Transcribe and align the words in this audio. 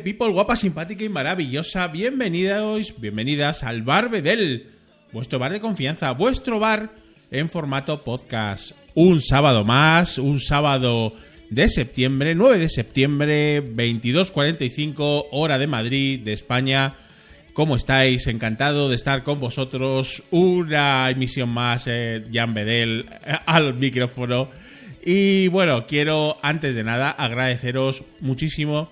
People 0.00 0.30
guapa, 0.30 0.54
simpática 0.54 1.02
y 1.02 1.08
maravillosa. 1.08 1.88
Bienvenidos, 1.88 2.94
bienvenidas 3.00 3.64
al 3.64 3.82
Bar 3.82 4.08
Bedel, 4.10 4.66
vuestro 5.12 5.38
bar 5.38 5.52
de 5.52 5.60
confianza, 5.60 6.12
vuestro 6.12 6.60
bar 6.60 6.92
en 7.30 7.48
formato 7.48 8.04
podcast. 8.04 8.72
Un 8.94 9.20
sábado 9.20 9.64
más, 9.64 10.18
un 10.18 10.38
sábado 10.38 11.14
de 11.50 11.68
septiembre, 11.68 12.34
9 12.34 12.58
de 12.58 12.68
septiembre, 12.68 13.62
22.45, 13.74 15.26
hora 15.32 15.58
de 15.58 15.66
Madrid, 15.66 16.20
de 16.20 16.32
España. 16.32 16.94
¿Cómo 17.52 17.74
estáis? 17.74 18.26
Encantado 18.28 18.88
de 18.88 18.94
estar 18.94 19.24
con 19.24 19.40
vosotros. 19.40 20.22
Una 20.30 21.10
emisión 21.10 21.48
más, 21.48 21.86
eh, 21.88 22.24
Jan 22.32 22.54
Bedel 22.54 23.06
eh, 23.26 23.34
al 23.46 23.74
micrófono. 23.74 24.48
Y 25.04 25.48
bueno, 25.48 25.86
quiero 25.86 26.38
antes 26.42 26.74
de 26.74 26.84
nada 26.84 27.10
agradeceros 27.10 28.04
muchísimo 28.20 28.90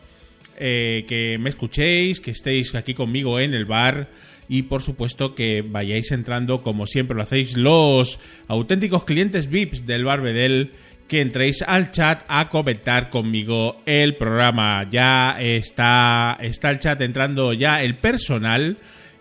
eh, 0.59 1.05
que 1.09 1.39
me 1.39 1.49
escuchéis, 1.49 2.21
que 2.21 2.31
estéis 2.31 2.75
aquí 2.75 2.95
conmigo 2.95 3.39
en 3.41 3.55
el 3.55 3.65
bar 3.65 4.09
y 4.49 4.63
por 4.63 4.83
supuesto 4.83 5.35
que 5.35 5.65
vayáis 5.67 6.13
entrando 6.13 6.63
como 6.63 6.87
siempre 6.87 7.17
lo 7.17 7.23
hacéis 7.23 7.57
los 7.57 8.19
auténticos 8.49 9.05
clientes 9.05 9.49
VIPs 9.49 9.87
del 9.87 10.05
bar 10.05 10.21
Bedel 10.21 10.73
que 11.09 11.21
entréis 11.21 11.63
al 11.63 11.93
chat 11.93 12.25
a 12.29 12.49
comentar 12.49 13.11
conmigo 13.11 13.81
el 13.87 14.17
programa. 14.17 14.89
Ya 14.91 15.37
está, 15.41 16.37
está 16.41 16.71
el 16.71 16.81
chat 16.81 17.01
entrando 17.01 17.53
ya 17.53 17.83
el 17.83 17.97
personal. 17.97 18.77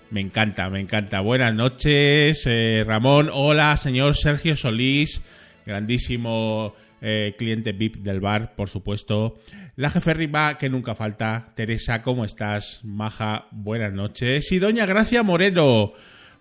Me 0.09 0.21
encanta, 0.21 0.69
me 0.69 0.79
encanta. 0.79 1.19
Buenas 1.19 1.53
noches, 1.53 2.43
eh, 2.45 2.83
Ramón. 2.85 3.29
Hola, 3.31 3.75
señor 3.77 4.15
Sergio 4.15 4.55
Solís, 4.55 5.21
grandísimo 5.65 6.73
eh, 7.01 7.35
cliente 7.37 7.73
VIP 7.73 7.97
del 7.97 8.19
bar, 8.19 8.55
por 8.55 8.69
supuesto. 8.69 9.39
La 9.77 9.89
jefe 9.89 10.13
Riva, 10.13 10.57
que 10.57 10.69
nunca 10.69 10.95
falta. 10.95 11.51
Teresa, 11.53 12.01
¿cómo 12.01 12.23
estás? 12.23 12.79
Maja, 12.83 13.47
buenas 13.51 13.91
noches. 13.91 14.49
Y 14.53 14.59
doña 14.59 14.85
Gracia 14.85 15.21
Moreno, 15.21 15.91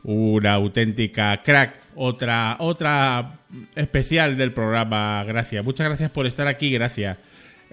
una 0.05 0.53
auténtica 0.53 1.43
crack. 1.43 1.81
Otra, 1.97 2.59
otra 2.61 3.41
especial 3.75 4.37
del 4.37 4.53
programa, 4.53 5.25
Gracia. 5.25 5.65
Muchas 5.65 5.89
gracias 5.89 6.13
por 6.13 6.27
estar 6.27 6.47
aquí, 6.47 6.71
Gracia. 6.71 7.19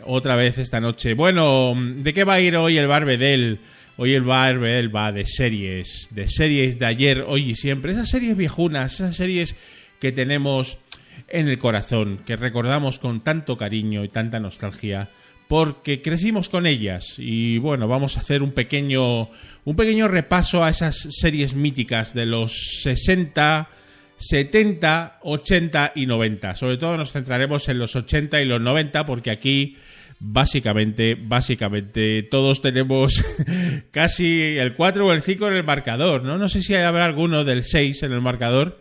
Otra 0.03 0.35
vez 0.35 0.57
esta 0.57 0.79
noche. 0.79 1.13
Bueno, 1.13 1.75
¿de 1.77 2.11
qué 2.11 2.23
va 2.23 2.33
a 2.33 2.39
ir 2.39 2.57
hoy 2.57 2.79
el 2.79 2.87
bar 2.87 3.05
Bedel? 3.05 3.59
Hoy 3.97 4.15
el 4.15 4.23
bar 4.23 4.57
Bedel 4.57 4.95
va 4.95 5.11
de 5.11 5.25
series, 5.27 6.07
de 6.09 6.27
series 6.27 6.79
de 6.79 6.87
ayer, 6.87 7.21
hoy 7.27 7.51
y 7.51 7.55
siempre. 7.55 7.91
Esas 7.91 8.09
series 8.09 8.35
viejunas, 8.35 8.95
esas 8.95 9.15
series 9.15 9.55
que 9.99 10.11
tenemos 10.11 10.79
en 11.27 11.47
el 11.47 11.59
corazón, 11.59 12.19
que 12.25 12.35
recordamos 12.35 12.97
con 12.97 13.23
tanto 13.23 13.57
cariño 13.57 14.03
y 14.03 14.09
tanta 14.09 14.39
nostalgia, 14.39 15.09
porque 15.51 16.01
crecimos 16.01 16.47
con 16.47 16.65
ellas. 16.65 17.15
Y 17.17 17.57
bueno, 17.57 17.85
vamos 17.85 18.15
a 18.15 18.21
hacer 18.21 18.41
un 18.41 18.53
pequeño, 18.53 19.23
un 19.65 19.75
pequeño 19.75 20.07
repaso 20.07 20.63
a 20.63 20.69
esas 20.69 20.95
series 21.09 21.55
míticas 21.55 22.13
de 22.13 22.25
los 22.25 22.79
60, 22.83 23.67
70, 24.15 25.19
80 25.21 25.91
y 25.95 26.05
90. 26.05 26.55
Sobre 26.55 26.77
todo 26.77 26.95
nos 26.95 27.11
centraremos 27.11 27.67
en 27.67 27.79
los 27.79 27.97
80 27.97 28.41
y 28.41 28.45
los 28.45 28.61
90, 28.61 29.05
porque 29.05 29.29
aquí 29.29 29.75
básicamente, 30.21 31.17
básicamente 31.21 32.23
todos 32.23 32.61
tenemos 32.61 33.21
casi 33.91 34.55
el 34.57 34.73
4 34.73 35.05
o 35.05 35.11
el 35.11 35.21
5 35.21 35.49
en 35.49 35.53
el 35.55 35.65
marcador, 35.65 36.23
¿no? 36.23 36.37
No 36.37 36.47
sé 36.47 36.61
si 36.61 36.75
habrá 36.75 37.03
alguno 37.03 37.43
del 37.43 37.65
6 37.65 38.03
en 38.03 38.13
el 38.13 38.21
marcador 38.21 38.79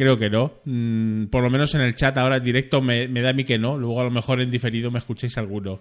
Creo 0.00 0.18
que 0.18 0.30
no. 0.30 0.54
Mm, 0.64 1.26
por 1.26 1.42
lo 1.42 1.50
menos 1.50 1.74
en 1.74 1.82
el 1.82 1.94
chat 1.94 2.16
ahora 2.16 2.38
en 2.38 2.44
directo 2.44 2.80
me, 2.80 3.06
da 3.08 3.28
a 3.28 3.32
mí 3.34 3.44
que 3.44 3.58
no. 3.58 3.76
Luego 3.76 4.00
a 4.00 4.04
lo 4.04 4.10
mejor 4.10 4.40
en 4.40 4.50
diferido 4.50 4.90
me 4.90 4.98
escuchéis 4.98 5.36
alguno 5.36 5.80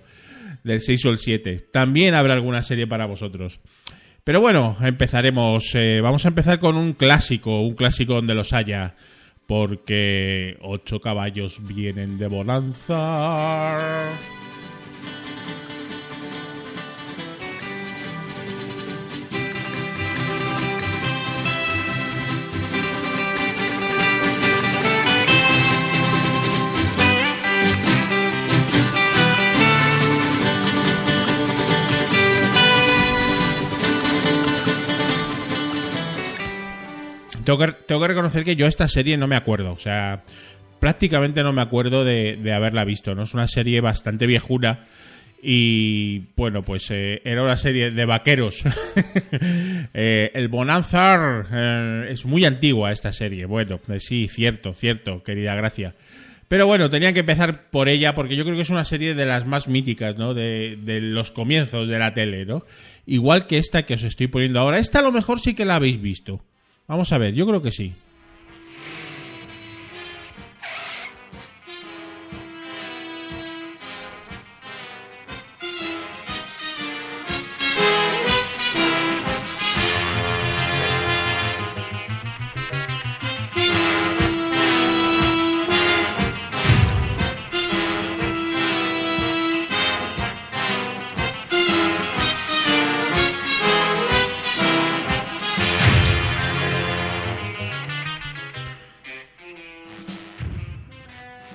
del 0.63 0.79
6 0.81 1.05
o 1.05 1.09
el 1.09 1.17
7. 1.17 1.67
También 1.71 2.15
habrá 2.15 2.33
alguna 2.33 2.61
serie 2.61 2.87
para 2.87 3.05
vosotros. 3.05 3.59
Pero 4.23 4.41
bueno, 4.41 4.77
empezaremos. 4.81 5.73
Eh, 5.75 6.01
vamos 6.01 6.25
a 6.25 6.29
empezar 6.29 6.59
con 6.59 6.75
un 6.75 6.93
clásico, 6.93 7.61
un 7.61 7.75
clásico 7.75 8.13
donde 8.13 8.35
los 8.35 8.53
haya. 8.53 8.95
Porque 9.47 10.57
ocho 10.61 10.99
caballos 10.99 11.59
vienen 11.65 12.19
de 12.19 12.27
Bonanza. 12.27 13.79
Tengo 37.57 38.01
que, 38.01 38.07
reconocer 38.07 38.43
que 38.43 38.55
yo 38.55 38.67
esta 38.67 38.87
serie 38.87 39.17
no 39.17 39.27
me 39.27 39.35
acuerdo. 39.35 39.71
O 39.71 39.79
sea, 39.79 40.21
prácticamente 40.79 41.41
no 41.41 41.53
me 41.53 41.61
acuerdo 41.61 42.03
de, 42.03 42.53
haberla 42.53 42.85
visto. 42.85 43.15
¿no? 43.15 43.23
Es 43.23 43.33
una 43.33 43.47
serie 43.47 43.81
bastante 43.81 44.27
viejuna. 44.27 44.85
Y 45.41 46.27
bueno, 46.35 46.63
pues 46.63 46.91
eh, 46.91 47.21
era 47.23 47.41
una 47.43 47.57
serie 47.57 47.91
de 47.91 48.05
vaqueros. 48.05 48.63
Eh, 49.91 50.31
el 50.35 50.49
Bonanza 50.49 51.45
eh, 51.51 52.07
es 52.11 52.23
muy 52.23 52.45
antigua 52.45 52.91
esta 52.91 53.11
serie. 53.11 53.45
Bueno, 53.45 53.79
sí, 53.97 54.27
cierto, 54.27 54.71
cierto, 54.73 55.23
querida 55.23 55.55
Gracia. 55.55 55.95
Pero 56.47 56.67
bueno, 56.67 56.89
tenía 56.89 57.11
que 57.11 57.21
empezar 57.21 57.69
por 57.71 57.89
ella 57.89 58.13
porque 58.13 58.35
yo 58.35 58.43
creo 58.43 58.55
que 58.55 58.61
es 58.61 58.69
una 58.69 58.85
serie 58.85 59.15
de 59.15 59.25
las 59.25 59.47
más 59.47 59.67
míticas, 59.67 60.17
¿no? 60.17 60.33
De, 60.33 60.77
de, 60.81 61.01
los 61.01 61.31
comienzos 61.31 61.87
de 61.87 61.97
la 61.97 62.13
tele, 62.13 62.45
¿no? 62.45 62.65
Igual 63.07 63.47
que 63.47 63.57
esta 63.57 63.83
que 63.83 63.95
os 63.95 64.03
estoy 64.03 64.27
poniendo 64.27 64.59
ahora. 64.59 64.77
Esta 64.77 64.99
a 64.99 65.03
lo 65.03 65.11
mejor 65.11 65.39
sí 65.39 65.55
que 65.55 65.65
la 65.65 65.75
habéis 65.75 65.99
visto. 65.99 66.43
Vamos 66.89 67.13
a 67.13 67.19
ver, 67.19 67.35
yo 67.35 67.45
creo 67.45 67.61
que 67.61 67.69
sí. 67.69 67.93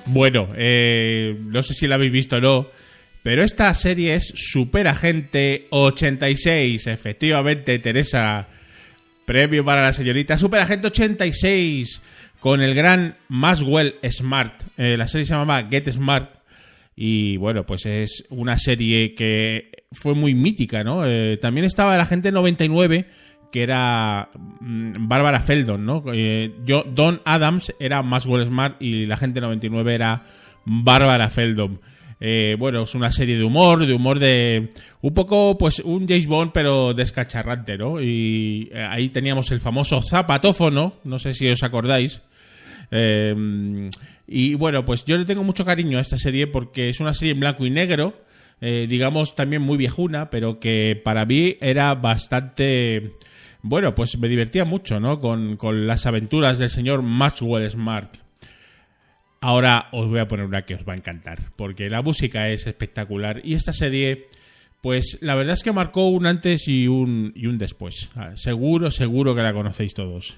Bueno, 0.07 0.49
eh, 0.55 1.35
no 1.45 1.63
sé 1.63 1.73
si 1.73 1.87
la 1.87 1.95
habéis 1.95 2.11
visto 2.11 2.37
o 2.37 2.41
no, 2.41 2.67
pero 3.23 3.43
esta 3.43 3.73
serie 3.73 4.13
es 4.13 4.33
Super 4.35 4.87
Agente 4.87 5.67
86. 5.71 6.87
Efectivamente, 6.87 7.79
Teresa, 7.79 8.47
premio 9.25 9.65
para 9.65 9.81
la 9.81 9.93
señorita. 9.93 10.37
Super 10.37 10.61
Agente 10.61 10.87
86 10.87 12.01
con 12.39 12.61
el 12.61 12.75
gran 12.75 13.17
Maswell 13.29 13.95
Smart. 14.11 14.61
Eh, 14.77 14.95
la 14.95 15.07
serie 15.07 15.25
se 15.25 15.33
llamaba 15.33 15.67
Get 15.67 15.89
Smart. 15.89 16.29
Y 16.95 17.37
bueno, 17.37 17.65
pues 17.65 17.87
es 17.87 18.25
una 18.29 18.57
serie 18.59 19.15
que 19.15 19.85
fue 19.91 20.13
muy 20.13 20.35
mítica, 20.35 20.83
¿no? 20.83 21.05
Eh, 21.05 21.37
también 21.41 21.65
estaba 21.65 21.95
el 21.95 22.01
Agente 22.01 22.31
99 22.31 23.07
que 23.55 23.63
era 23.63 24.31
mm, 24.59 25.07
Bárbara 25.07 25.39
Feldon, 25.39 25.85
¿no? 25.85 26.03
Eh, 26.13 26.55
yo, 26.65 26.83
Don 26.85 27.21
Adams 27.23 27.73
era 27.79 28.03
Maxwell 28.03 28.45
Smart 28.45 28.81
y 28.81 29.05
la 29.05 29.15
gente 29.15 29.39
99 29.39 29.95
era 29.95 30.25
Bárbara 30.65 31.29
Feldon. 31.29 31.79
Eh, 32.19 32.57
bueno, 32.59 32.83
es 32.83 32.95
una 32.95 33.11
serie 33.11 33.37
de 33.37 33.45
humor, 33.45 33.85
de 33.85 33.93
humor 33.93 34.19
de 34.19 34.71
un 34.99 35.13
poco, 35.13 35.57
pues, 35.57 35.79
un 35.79 36.05
James 36.05 36.27
Bond, 36.27 36.51
pero 36.53 36.93
descacharrante, 36.93 37.77
¿no? 37.77 38.01
Y 38.01 38.69
eh, 38.73 38.85
ahí 38.89 39.07
teníamos 39.07 39.49
el 39.51 39.61
famoso 39.61 40.01
zapatófono, 40.01 40.95
no 41.05 41.17
sé 41.17 41.33
si 41.33 41.47
os 41.47 41.63
acordáis. 41.63 42.21
y 44.27 44.55
bueno, 44.55 44.83
pues 44.83 45.05
yo 45.05 45.15
le 45.15 45.23
tengo 45.23 45.43
mucho 45.43 45.63
cariño 45.63 45.97
a 45.97 46.01
esta 46.01 46.17
serie 46.17 46.47
porque 46.47 46.89
es 46.89 46.99
una 46.99 47.13
serie 47.13 47.31
en 47.31 47.39
blanco 47.39 47.65
y 47.65 47.69
negro, 47.69 48.15
digamos 48.59 49.33
también 49.33 49.61
muy 49.61 49.77
viejuna, 49.77 50.29
pero 50.29 50.59
que 50.59 50.99
para 51.01 51.25
mí 51.25 51.55
era 51.61 51.95
bastante 51.95 53.15
bueno, 53.67 53.95
pues 53.95 54.15
me 54.19 54.27
divertía 54.27 54.63
mucho, 54.63 54.99
¿no? 54.99 55.19
Con, 55.19 55.87
las 55.87 56.05
aventuras 56.05 56.59
del 56.59 56.69
señor 56.69 57.01
Maxwell 57.01 57.67
Smart. 57.67 58.17
Ahora 59.41 59.89
os 59.91 60.07
voy 60.07 60.19
a 60.19 60.27
poner 60.27 60.45
una 60.45 60.65
que 60.65 60.75
os 60.75 60.87
va 60.87 60.93
a 60.93 60.95
encantar, 60.95 61.39
porque 61.55 61.89
la 61.89 62.03
música 62.03 62.47
es 62.49 62.67
espectacular 62.67 63.41
y 63.43 63.55
esta 63.55 63.73
serie, 63.73 64.25
pues 64.81 65.17
la 65.21 65.33
verdad 65.33 65.53
es 65.53 65.63
que 65.63 65.73
marcó 65.73 66.09
un 66.09 66.27
antes 66.27 66.67
y 66.67 66.87
un, 66.87 67.33
y 67.35 67.47
un 67.47 67.57
después. 67.57 68.11
Ah, 68.15 68.35
seguro, 68.35 68.91
seguro 68.91 69.33
que 69.33 69.41
la 69.41 69.53
conocéis 69.53 69.95
todos. 69.95 70.37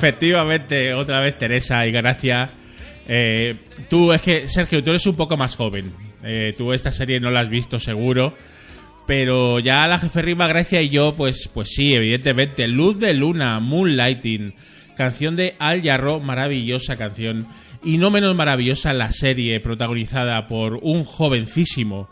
Efectivamente, 0.00 0.94
otra 0.94 1.20
vez 1.20 1.36
Teresa 1.36 1.86
y 1.86 1.92
Gracia. 1.92 2.48
Eh, 3.06 3.54
tú, 3.90 4.14
es 4.14 4.22
que, 4.22 4.48
Sergio, 4.48 4.82
tú 4.82 4.88
eres 4.88 5.04
un 5.04 5.14
poco 5.14 5.36
más 5.36 5.56
joven. 5.56 5.92
Eh, 6.24 6.54
tú 6.56 6.72
esta 6.72 6.90
serie 6.90 7.20
no 7.20 7.30
la 7.30 7.40
has 7.40 7.50
visto 7.50 7.78
seguro. 7.78 8.34
Pero 9.06 9.58
ya 9.58 9.86
la 9.86 9.98
jefe 9.98 10.22
Rima, 10.22 10.46
Gracia 10.46 10.80
y 10.80 10.88
yo, 10.88 11.14
pues, 11.14 11.50
pues 11.52 11.68
sí, 11.74 11.94
evidentemente. 11.94 12.66
Luz 12.66 12.98
de 12.98 13.12
Luna, 13.12 13.60
Moonlighting, 13.60 14.54
canción 14.96 15.36
de 15.36 15.54
Al 15.58 15.82
Jarro, 15.82 16.18
maravillosa 16.18 16.96
canción. 16.96 17.46
Y 17.84 17.98
no 17.98 18.10
menos 18.10 18.34
maravillosa 18.34 18.94
la 18.94 19.12
serie, 19.12 19.60
protagonizada 19.60 20.46
por 20.46 20.78
un 20.80 21.04
jovencísimo, 21.04 22.08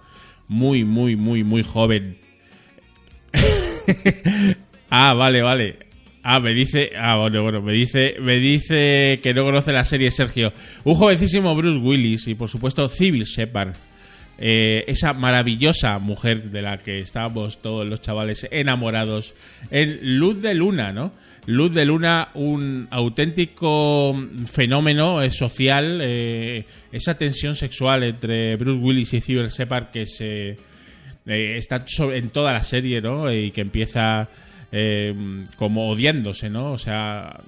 muy, 0.46 0.84
muy, 0.84 1.16
muy, 1.16 1.42
muy 1.42 1.62
joven. 1.62 2.18
ah, 4.90 5.14
vale, 5.14 5.40
vale. 5.40 5.87
Ah, 6.30 6.40
me 6.40 6.52
dice, 6.52 6.92
ah, 6.94 7.16
bueno, 7.16 7.42
bueno, 7.42 7.62
me 7.62 7.72
dice, 7.72 8.16
me 8.20 8.36
dice 8.36 9.18
que 9.22 9.32
no 9.32 9.44
conoce 9.44 9.72
la 9.72 9.86
serie 9.86 10.10
Sergio. 10.10 10.52
Un 10.84 10.94
jovencísimo 10.94 11.54
Bruce 11.54 11.78
Willis 11.78 12.28
y 12.28 12.34
por 12.34 12.50
supuesto 12.50 12.86
Civil 12.90 13.24
Shepard. 13.24 13.74
Eh, 14.36 14.84
esa 14.88 15.14
maravillosa 15.14 15.98
mujer 15.98 16.50
de 16.50 16.60
la 16.60 16.76
que 16.76 16.98
estábamos 16.98 17.62
todos 17.62 17.88
los 17.88 18.02
chavales 18.02 18.46
enamorados 18.50 19.32
en 19.70 20.18
Luz 20.18 20.42
de 20.42 20.52
Luna, 20.52 20.92
¿no? 20.92 21.12
Luz 21.46 21.72
de 21.72 21.86
Luna, 21.86 22.28
un 22.34 22.88
auténtico 22.90 24.14
fenómeno 24.52 25.22
eh, 25.22 25.30
social, 25.30 26.00
eh, 26.02 26.66
esa 26.92 27.16
tensión 27.16 27.54
sexual 27.56 28.02
entre 28.02 28.56
Bruce 28.56 28.80
Willis 28.80 29.14
y 29.14 29.22
Civil 29.22 29.48
Shepard 29.48 29.86
que 29.86 30.04
se 30.04 30.58
está 31.24 31.86
en 32.12 32.28
toda 32.28 32.52
la 32.52 32.64
serie, 32.64 33.00
¿no? 33.00 33.32
Y 33.32 33.50
que 33.50 33.62
empieza 33.62 34.28
eh, 34.72 35.14
como 35.56 35.88
odiándose, 35.90 36.50
¿no? 36.50 36.72
O 36.72 36.78
sea, 36.78 37.40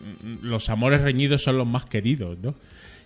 los 0.42 0.68
amores 0.70 1.00
reñidos 1.02 1.42
son 1.42 1.58
los 1.58 1.66
más 1.66 1.84
queridos, 1.84 2.38
¿no? 2.42 2.54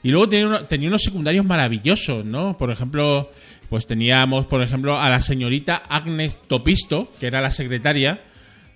Y 0.03 0.11
luego 0.11 0.29
tenía 0.29 0.89
unos 0.89 1.03
secundarios 1.03 1.47
maravillosos, 1.47 2.25
¿no? 2.27 2.57
Por 2.59 2.71
ejemplo, 2.71 3.31
pues 3.71 3.87
teníamos, 3.87 4.45
por 4.47 4.63
ejemplo, 4.63 4.99
a 5.01 5.09
la 5.09 5.21
señorita 5.23 5.77
Agnes 5.89 6.37
Topisto, 6.47 7.11
que 7.19 7.27
era 7.27 7.41
la 7.41 7.51
secretaria. 7.51 8.21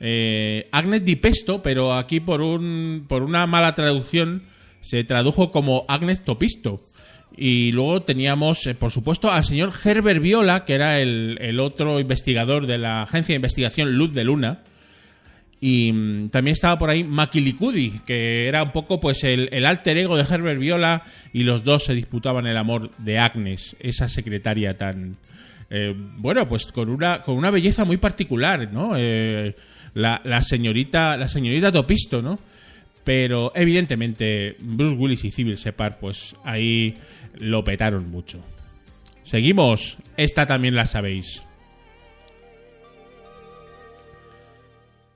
eh, 0.00 0.68
Agnes 0.72 1.04
Di 1.04 1.16
Pesto, 1.16 1.62
pero 1.62 1.92
aquí 1.94 2.20
por, 2.20 2.40
un, 2.40 3.04
por 3.06 3.22
una 3.22 3.46
mala 3.46 3.74
traducción 3.74 4.44
se 4.80 5.04
tradujo 5.04 5.50
como 5.50 5.84
Agnes 5.88 6.24
Topisto. 6.24 6.80
Y 7.36 7.72
luego 7.72 8.02
teníamos, 8.02 8.66
eh, 8.66 8.74
por 8.74 8.90
supuesto, 8.90 9.30
al 9.30 9.44
señor 9.44 9.72
Herbert 9.84 10.22
Viola, 10.22 10.64
que 10.64 10.74
era 10.74 10.98
el, 10.98 11.36
el 11.40 11.60
otro 11.60 12.00
investigador 12.00 12.66
de 12.66 12.78
la 12.78 13.02
agencia 13.02 13.34
de 13.34 13.36
investigación 13.36 13.92
Luz 13.92 14.14
de 14.14 14.24
Luna. 14.24 14.62
Y 15.60 15.92
mm, 15.92 16.28
también 16.28 16.52
estaba 16.52 16.78
por 16.78 16.90
ahí 16.90 17.02
Makilikudi, 17.04 18.00
que 18.06 18.46
era 18.46 18.62
un 18.62 18.72
poco 18.72 19.00
pues 19.00 19.24
el, 19.24 19.64
alter 19.64 19.96
ego 19.98 20.16
de 20.16 20.22
Herbert 20.22 20.60
Viola 20.60 21.02
y 21.32 21.42
los 21.42 21.64
dos 21.64 21.84
se 21.84 21.94
disputaban 21.94 22.46
el 22.46 22.56
amor 22.56 22.90
de 22.98 23.18
Agnes, 23.18 23.76
esa 23.80 24.08
secretaria 24.08 24.76
tan... 24.76 25.16
eh, 25.70 25.94
bueno, 26.18 26.46
pues 26.46 26.66
con 26.66 26.88
una, 26.88 27.22
con 27.22 27.36
una 27.36 27.50
belleza 27.50 27.84
muy 27.84 27.96
particular, 27.96 28.72
¿no? 28.72 28.92
Eh, 28.96 29.54
la, 29.94 30.20
la 30.24 30.42
señorita 30.42 31.16
la 31.16 31.28
señorita 31.28 31.72
Topisto, 31.72 32.22
¿no? 32.22 32.38
Pero 33.02 33.52
evidentemente 33.54 34.56
Bruce 34.60 34.96
Willis 34.96 35.24
y 35.24 35.30
Civil 35.30 35.56
Shepard 35.56 35.94
pues 35.98 36.36
ahí 36.44 36.94
lo 37.38 37.64
petaron 37.64 38.10
mucho. 38.10 38.38
Seguimos, 39.22 39.98
esta 40.16 40.46
también 40.46 40.74
la 40.74 40.86
sabéis. 40.86 41.47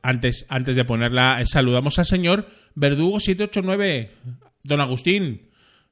Antes, 0.03 0.47
antes 0.49 0.75
de 0.75 0.85
ponerla, 0.85 1.41
eh, 1.41 1.47
saludamos 1.47 1.99
al 1.99 2.07
señor 2.07 2.49
Verdugo789, 2.75 4.09
don 4.65 4.81
Agustín, 4.81 5.51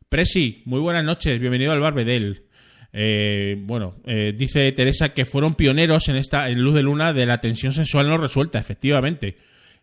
Presi, 0.08 0.62
muy 0.64 0.80
buenas 0.80 1.04
noches, 1.04 1.38
bienvenido 1.38 1.70
al 1.70 1.80
Barbedel. 1.80 2.46
Eh, 2.92 3.56
bueno, 3.60 4.00
eh, 4.04 4.34
dice 4.36 4.72
Teresa 4.72 5.14
que 5.14 5.24
fueron 5.24 5.54
pioneros 5.54 6.08
en 6.08 6.16
esta 6.16 6.50
en 6.50 6.60
Luz 6.60 6.74
de 6.74 6.82
Luna 6.82 7.12
de 7.12 7.26
la 7.26 7.40
tensión 7.40 7.72
sexual 7.72 8.08
no 8.08 8.18
resuelta, 8.18 8.58
efectivamente. 8.58 9.36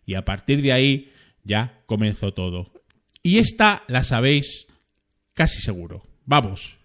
Y 0.04 0.14
a 0.14 0.24
partir 0.26 0.60
de 0.60 0.72
ahí 0.72 1.12
ya 1.44 1.80
comenzó 1.86 2.32
todo. 2.34 2.72
Y 3.22 3.38
esta 3.38 3.84
la 3.88 4.02
sabéis 4.02 4.66
casi 5.32 5.60
seguro. 5.60 6.06
Vamos. 6.26 6.77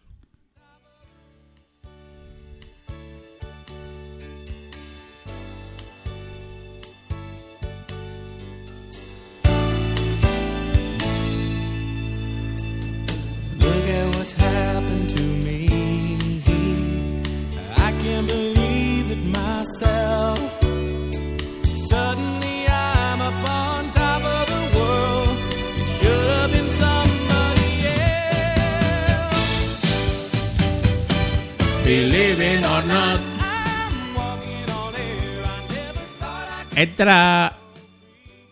Entra. 36.76 37.54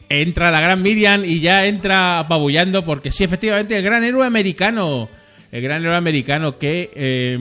Entra 0.09 0.51
la 0.51 0.59
gran 0.59 0.81
Miriam 0.81 1.23
y 1.23 1.39
ya 1.39 1.65
entra 1.67 2.19
apabullando 2.19 2.83
porque 2.83 3.11
sí, 3.11 3.23
efectivamente, 3.23 3.77
el 3.77 3.83
gran 3.83 4.03
héroe 4.03 4.25
americano. 4.25 5.09
El 5.53 5.61
gran 5.61 5.81
héroe 5.81 5.95
americano, 5.95 6.57
qué 6.57 6.91
eh, 6.95 7.39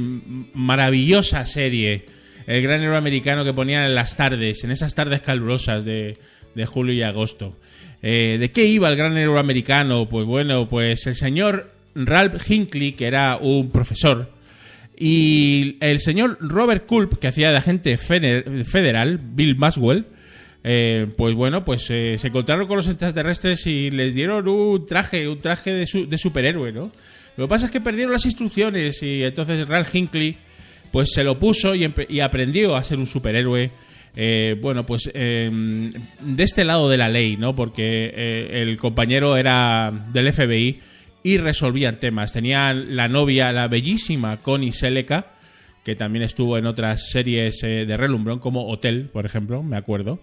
maravillosa 0.55 1.45
serie. 1.47 2.05
El 2.47 2.63
gran 2.63 2.81
héroe 2.81 2.97
americano 2.97 3.45
que 3.45 3.53
ponían 3.53 3.85
en 3.85 3.95
las 3.97 4.17
tardes, 4.17 4.63
en 4.65 4.71
esas 4.71 4.95
tardes 4.95 5.21
calurosas 5.21 5.85
de, 5.85 6.17
de 6.55 6.67
julio 6.67 6.95
y 6.95 7.03
agosto. 7.03 7.57
Eh, 8.03 8.37
¿De 8.41 8.51
qué 8.53 8.67
iba 8.67 8.89
el 8.89 8.97
gran 8.97 9.17
héroe 9.17 9.39
americano? 9.41 10.09
Pues 10.09 10.27
bueno, 10.27 10.69
pues 10.69 11.07
el 11.09 11.15
señor 11.17 11.73
Ralph 11.97 12.49
Hinckley, 12.49 12.93
que 12.93 13.07
era 13.07 13.37
un 13.37 13.71
profesor, 13.71 14.31
y 14.97 15.77
el 15.81 15.99
señor 16.01 16.39
Robert 16.41 16.87
Culp, 16.87 17.19
que 17.19 17.29
hacía 17.29 17.51
de 17.51 17.57
agente 17.57 17.97
feder- 17.99 18.65
federal, 18.65 19.19
Bill 19.23 19.57
Maswell, 19.57 20.07
eh, 20.65 21.07
pues 21.17 21.35
bueno, 21.35 21.65
pues 21.65 21.87
eh, 21.91 22.17
se 22.19 22.29
encontraron 22.29 22.67
con 22.67 22.77
los 22.77 22.89
extraterrestres 22.89 23.67
y 23.67 23.91
les 23.91 24.15
dieron 24.15 24.47
un 24.49 24.87
traje, 24.87 25.27
un 25.29 25.39
traje 25.39 25.73
de, 25.73 25.87
su- 25.87 26.07
de 26.09 26.19
superhéroe, 26.19 26.73
¿no? 26.73 26.91
Lo 27.37 27.45
que 27.47 27.49
pasa 27.49 27.67
es 27.67 27.73
que 27.73 27.81
perdieron 27.81 28.13
las 28.13 28.27
instrucciones 28.27 29.03
y 29.03 29.23
entonces 29.23 29.67
Ralph 29.67 29.95
Hinckley 29.95 30.37
pues 30.93 31.13
se 31.13 31.23
lo 31.25 31.39
puso 31.39 31.75
y, 31.75 31.85
aprendió 32.21 32.75
a 32.77 32.83
ser 32.85 32.99
un 32.99 33.07
superhéroe. 33.07 33.71
eh, 34.17 34.57
bueno, 34.61 34.85
pues 34.85 35.09
eh, 35.15 35.49
de 36.21 36.43
este 36.43 36.65
lado 36.65 36.89
de 36.89 36.99
la 36.99 37.09
ley, 37.09 37.37
¿no? 37.37 37.55
Porque 37.55 38.13
eh, 38.15 38.63
el 38.63 38.77
compañero 38.77 39.37
era 39.37 39.93
del 40.13 40.33
FBI 40.33 40.81
y 41.23 41.37
resolvían 41.39 42.01
temas. 42.01 42.33
Tenían 42.33 42.97
la 42.97 43.07
novia, 43.09 43.53
la 43.53 43.69
bellísima 43.69 44.37
Connie 44.39 44.73
Seleca, 44.73 45.27
que 45.85 45.95
también 45.95 46.25
estuvo 46.25 46.59
en 46.59 46.67
otras 46.67 47.11
series 47.11 47.63
eh, 47.63 47.87
de 47.87 47.97
relumbrón, 47.97 48.41
como 48.41 48.69
Hotel, 48.69 49.09
por 49.13 49.25
ejemplo, 49.25 49.63
me 49.63 49.77
acuerdo. 49.77 50.19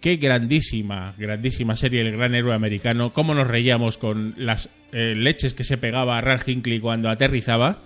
Qué 0.00 0.16
grandísima, 0.16 1.14
grandísima 1.16 1.76
serie 1.76 2.02
El 2.02 2.12
Gran 2.12 2.34
Héroe 2.34 2.54
Americano. 2.54 3.12
Cómo 3.12 3.34
nos 3.34 3.46
reíamos 3.46 3.96
con 3.96 4.34
las 4.36 4.68
eh, 4.92 5.14
leches 5.16 5.54
que 5.54 5.64
se 5.64 5.78
pegaba 5.78 6.18
a 6.18 6.20
Ralph 6.20 6.46
Hinckley 6.46 6.80
cuando 6.80 7.08
aterrizaba. 7.08 7.78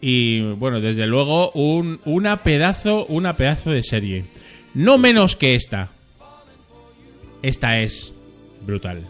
Y 0.00 0.40
bueno, 0.40 0.80
desde 0.80 1.06
luego, 1.06 1.50
un, 1.52 2.00
una 2.04 2.42
pedazo, 2.42 3.06
una 3.06 3.36
pedazo 3.36 3.70
de 3.70 3.82
serie. 3.82 4.24
No 4.74 4.98
menos 4.98 5.36
que 5.36 5.54
esta. 5.54 5.88
Esta 7.42 7.80
es 7.80 8.12
brutal. 8.62 9.02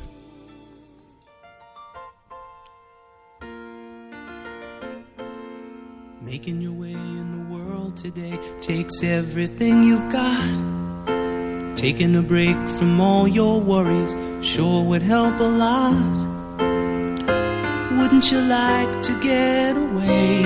Making 6.23 6.61
your 6.61 6.73
way 6.73 6.92
in 6.92 7.30
the 7.30 7.54
world 7.54 7.97
today 7.97 8.37
takes 8.61 9.02
everything 9.02 9.85
you've 9.85 10.11
got. 10.12 10.85
Taking 11.86 12.16
a 12.16 12.20
break 12.20 12.58
from 12.68 13.00
all 13.00 13.28
your 13.28 13.60
worries 13.60 14.16
sure 14.42 14.82
would 14.82 15.02
help 15.02 15.38
a 15.38 15.44
lot. 15.44 15.94
Wouldn't 17.96 18.28
you 18.32 18.40
like 18.40 19.02
to 19.02 19.12
get 19.22 19.76
away? 19.76 20.42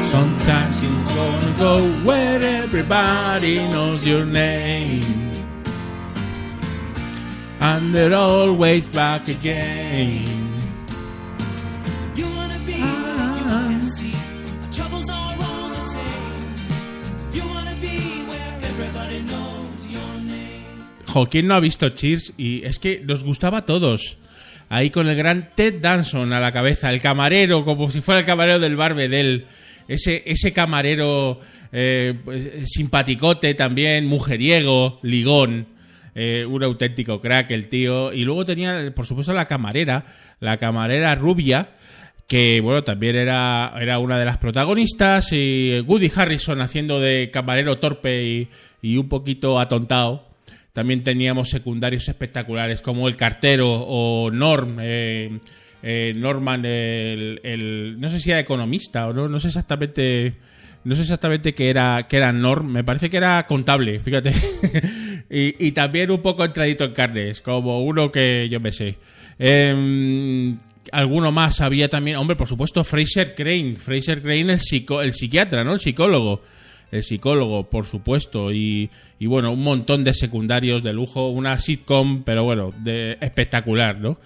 Sometimes 0.00 0.82
you 0.82 0.94
wanna 1.16 1.54
go 1.58 1.74
where 2.02 2.42
everybody 2.42 3.58
knows 3.70 4.04
your 4.04 4.26
name. 4.26 5.30
And 7.60 7.94
they're 7.94 8.14
always 8.14 8.88
back 8.88 9.28
again. 9.28 10.37
Name. 21.08 21.12
Jo, 21.12 21.26
¿quién 21.26 21.46
no 21.46 21.54
ha 21.54 21.60
visto 21.60 21.88
Cheers? 21.88 22.34
Y 22.36 22.64
es 22.64 22.78
que 22.78 23.00
nos 23.04 23.24
gustaba 23.24 23.58
a 23.58 23.64
todos. 23.64 24.18
Ahí 24.68 24.90
con 24.90 25.08
el 25.08 25.16
gran 25.16 25.50
Ted 25.54 25.80
Danson 25.80 26.32
a 26.32 26.40
la 26.40 26.52
cabeza, 26.52 26.90
el 26.90 27.00
camarero, 27.00 27.64
como 27.64 27.90
si 27.90 28.00
fuera 28.00 28.20
el 28.20 28.26
camarero 28.26 28.58
del 28.58 28.76
Barbedel. 28.76 29.46
Ese, 29.88 30.22
ese 30.26 30.52
camarero 30.52 31.40
eh, 31.72 32.14
pues, 32.22 32.70
simpaticote 32.70 33.54
también, 33.54 34.06
mujeriego, 34.06 34.98
ligón. 35.02 35.66
eh, 36.14 36.44
un 36.44 36.62
auténtico 36.64 37.20
crack 37.20 37.50
el 37.52 37.68
tío. 37.68 38.12
Y 38.12 38.24
luego 38.24 38.44
tenía, 38.44 38.92
por 38.94 39.06
supuesto, 39.06 39.32
la 39.32 39.46
camarera, 39.46 40.04
la 40.40 40.58
camarera 40.58 41.14
rubia, 41.14 41.70
que 42.26 42.60
bueno, 42.60 42.84
también 42.84 43.16
era, 43.16 43.72
era 43.80 43.98
una 44.00 44.18
de 44.18 44.26
las 44.26 44.36
protagonistas. 44.36 45.32
Y 45.32 45.80
Woody 45.86 46.12
Harrison 46.14 46.60
haciendo 46.60 47.00
de 47.00 47.30
camarero 47.32 47.78
torpe 47.78 48.24
y, 48.24 48.48
y 48.82 48.96
un 48.98 49.08
poquito 49.08 49.58
atontado. 49.58 50.27
También 50.72 51.02
teníamos 51.02 51.50
secundarios 51.50 52.08
espectaculares 52.08 52.82
como 52.82 53.08
el 53.08 53.16
cartero 53.16 53.68
o 53.70 54.30
Norm, 54.30 54.78
eh, 54.80 55.38
eh, 55.82 56.12
Norman, 56.16 56.64
el, 56.64 57.40
el- 57.42 57.96
no 57.98 58.08
sé 58.08 58.20
si 58.20 58.30
era 58.30 58.40
economista 58.40 59.06
o 59.08 59.12
no, 59.12 59.28
no 59.28 59.38
sé 59.40 59.48
exactamente, 59.48 60.34
no 60.84 60.94
sé 60.94 61.02
exactamente 61.02 61.54
qué 61.54 61.70
era, 61.70 62.06
qué 62.08 62.18
era 62.18 62.32
Norm. 62.32 62.70
Me 62.70 62.84
parece 62.84 63.10
que 63.10 63.16
era 63.16 63.44
contable, 63.46 63.98
fíjate. 63.98 64.32
y, 65.30 65.66
y 65.66 65.72
también 65.72 66.10
un 66.10 66.20
poco 66.22 66.44
entradito 66.44 66.84
en 66.84 66.92
carnes, 66.92 67.40
como 67.42 67.82
uno 67.84 68.10
que 68.12 68.48
yo 68.50 68.60
me 68.60 68.70
sé. 68.72 68.96
Em, 69.38 70.58
alguno 70.92 71.32
más 71.32 71.60
había 71.60 71.88
también, 71.88 72.16
hombre, 72.16 72.36
por 72.36 72.46
supuesto, 72.48 72.84
Fraser 72.84 73.34
Crane, 73.34 73.74
Fraser 73.76 74.22
Crane, 74.22 74.52
el, 74.52 74.58
psico- 74.60 75.02
el 75.02 75.12
psiquiatra, 75.12 75.64
¿no? 75.64 75.72
El 75.72 75.80
psicólogo 75.80 76.42
el 76.90 77.02
psicólogo, 77.02 77.68
por 77.68 77.84
supuesto, 77.86 78.52
y, 78.52 78.90
y 79.18 79.26
bueno, 79.26 79.52
un 79.52 79.62
montón 79.62 80.04
de 80.04 80.14
secundarios 80.14 80.82
de 80.82 80.92
lujo, 80.92 81.28
una 81.28 81.58
sitcom, 81.58 82.22
pero 82.24 82.44
bueno, 82.44 82.72
de 82.82 83.18
espectacular, 83.20 83.98
¿no? 84.00 84.18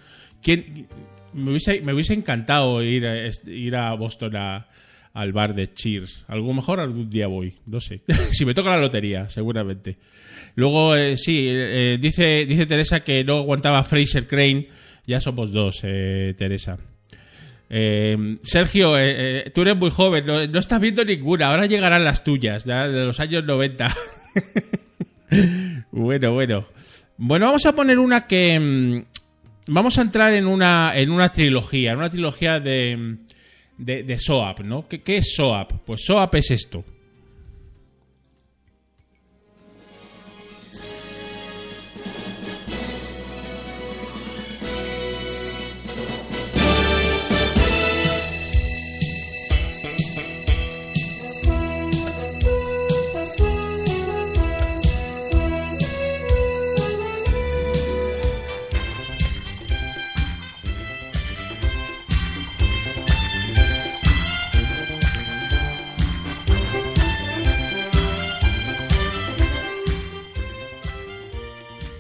¿Quién, 0.42 0.86
me, 1.32 1.50
hubiese, 1.50 1.80
me 1.80 1.92
hubiese 1.92 2.14
encantado 2.14 2.82
ir 2.82 3.04
ir 3.46 3.76
a 3.76 3.92
Boston 3.94 4.36
a- 4.36 4.68
al 5.14 5.32
bar 5.32 5.54
de 5.54 5.72
Cheers. 5.74 6.24
A 6.28 6.36
lo 6.36 6.52
mejor 6.54 6.80
algún 6.80 7.10
día 7.10 7.26
voy, 7.26 7.52
no 7.66 7.80
sé. 7.80 8.00
si 8.32 8.44
me 8.46 8.54
toca 8.54 8.70
la 8.70 8.80
lotería, 8.80 9.28
seguramente. 9.28 9.98
Luego, 10.54 10.96
eh, 10.96 11.16
sí, 11.18 11.46
eh, 11.48 11.98
dice, 12.00 12.46
dice 12.46 12.64
Teresa 12.66 13.00
que 13.00 13.22
no 13.24 13.38
aguantaba 13.38 13.82
Fraser 13.84 14.26
Crane. 14.26 14.68
Ya 15.06 15.20
somos 15.20 15.52
dos, 15.52 15.80
eh, 15.82 16.34
Teresa. 16.38 16.78
Eh, 17.74 18.36
Sergio, 18.42 18.98
eh, 18.98 19.46
eh, 19.46 19.50
tú 19.54 19.62
eres 19.62 19.76
muy 19.76 19.88
joven, 19.90 20.26
no, 20.26 20.38
estás 20.40 20.78
viendo 20.78 21.02
ninguna, 21.06 21.48
ahora 21.48 21.64
llegarán 21.64 22.04
las 22.04 22.22
tuyas, 22.22 22.64
ya, 22.64 22.86
de 22.86 23.06
los 23.06 23.18
años 23.18 23.44
90. 23.44 23.96
bueno, 25.90 26.32
bueno. 26.34 26.66
Bueno, 27.16 27.46
vamos 27.46 27.64
a 27.64 27.74
poner 27.74 27.98
una 27.98 28.26
que... 28.26 28.60
mm, 28.60 29.04
Vamos 29.68 29.96
a 29.96 30.02
entrar 30.02 30.34
en 30.34 30.46
una, 30.48 30.92
en 30.96 31.10
una 31.10 31.32
trilogía, 31.32 31.92
en 31.92 31.98
una 31.98 32.10
trilogía 32.10 32.58
de, 32.58 33.18
de, 33.78 34.02
de 34.02 34.18
SOAP, 34.18 34.60
¿no? 34.60 34.88
¿Qué, 34.88 35.02
¿Qué 35.02 35.18
es 35.18 35.34
SOAP? 35.36 35.84
Pues 35.86 36.04
SOAP 36.04 36.34
es 36.34 36.50
esto. 36.50 36.84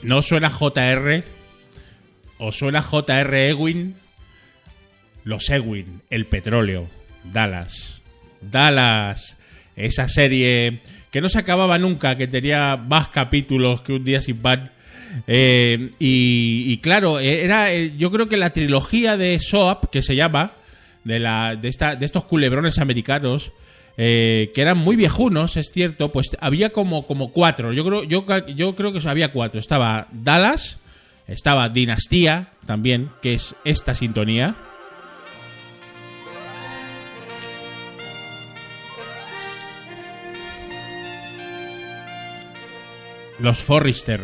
¿No 0.02 0.20
suena 0.20 0.50
JR? 0.50 1.22
¿O 2.38 2.50
suena 2.50 2.82
JR 2.82 3.34
Ewing? 3.34 3.94
Los 5.24 5.48
Ewing, 5.48 6.02
el 6.10 6.26
petróleo, 6.26 6.88
Dallas. 7.32 8.02
Dallas, 8.40 9.38
esa 9.76 10.08
serie 10.08 10.80
que 11.12 11.20
no 11.20 11.28
se 11.28 11.38
acababa 11.38 11.78
nunca, 11.78 12.16
que 12.16 12.26
tenía 12.26 12.76
más 12.76 13.08
capítulos 13.08 13.82
que 13.82 13.92
un 13.92 14.02
día 14.02 14.20
sin 14.20 14.38
pan. 14.38 14.72
Eh, 15.26 15.90
y, 15.98 16.64
y 16.66 16.78
claro, 16.78 17.20
era 17.20 17.72
eh, 17.72 17.92
yo 17.96 18.10
creo 18.10 18.28
que 18.28 18.36
la 18.36 18.50
trilogía 18.50 19.16
de 19.16 19.38
Soap, 19.38 19.90
que 19.90 20.02
se 20.02 20.16
llama, 20.16 20.52
de, 21.04 21.18
la, 21.20 21.54
de, 21.54 21.68
esta, 21.68 21.96
de 21.96 22.06
estos 22.06 22.24
culebrones 22.24 22.78
americanos, 22.78 23.52
eh, 24.04 24.50
que 24.52 24.62
eran 24.62 24.78
muy 24.78 24.96
viejunos, 24.96 25.56
es 25.56 25.70
cierto, 25.70 26.10
pues 26.10 26.36
había 26.40 26.70
como, 26.70 27.06
como 27.06 27.30
cuatro. 27.30 27.72
Yo 27.72 27.84
creo, 27.84 28.02
yo, 28.02 28.26
yo 28.48 28.74
creo 28.74 28.92
que 28.92 29.08
había 29.08 29.30
cuatro. 29.30 29.60
Estaba 29.60 30.08
Dallas, 30.10 30.80
estaba 31.28 31.68
Dinastía 31.68 32.48
también, 32.66 33.10
que 33.22 33.34
es 33.34 33.54
esta 33.64 33.94
sintonía. 33.94 34.56
Los 43.38 43.58
Forrester. 43.58 44.20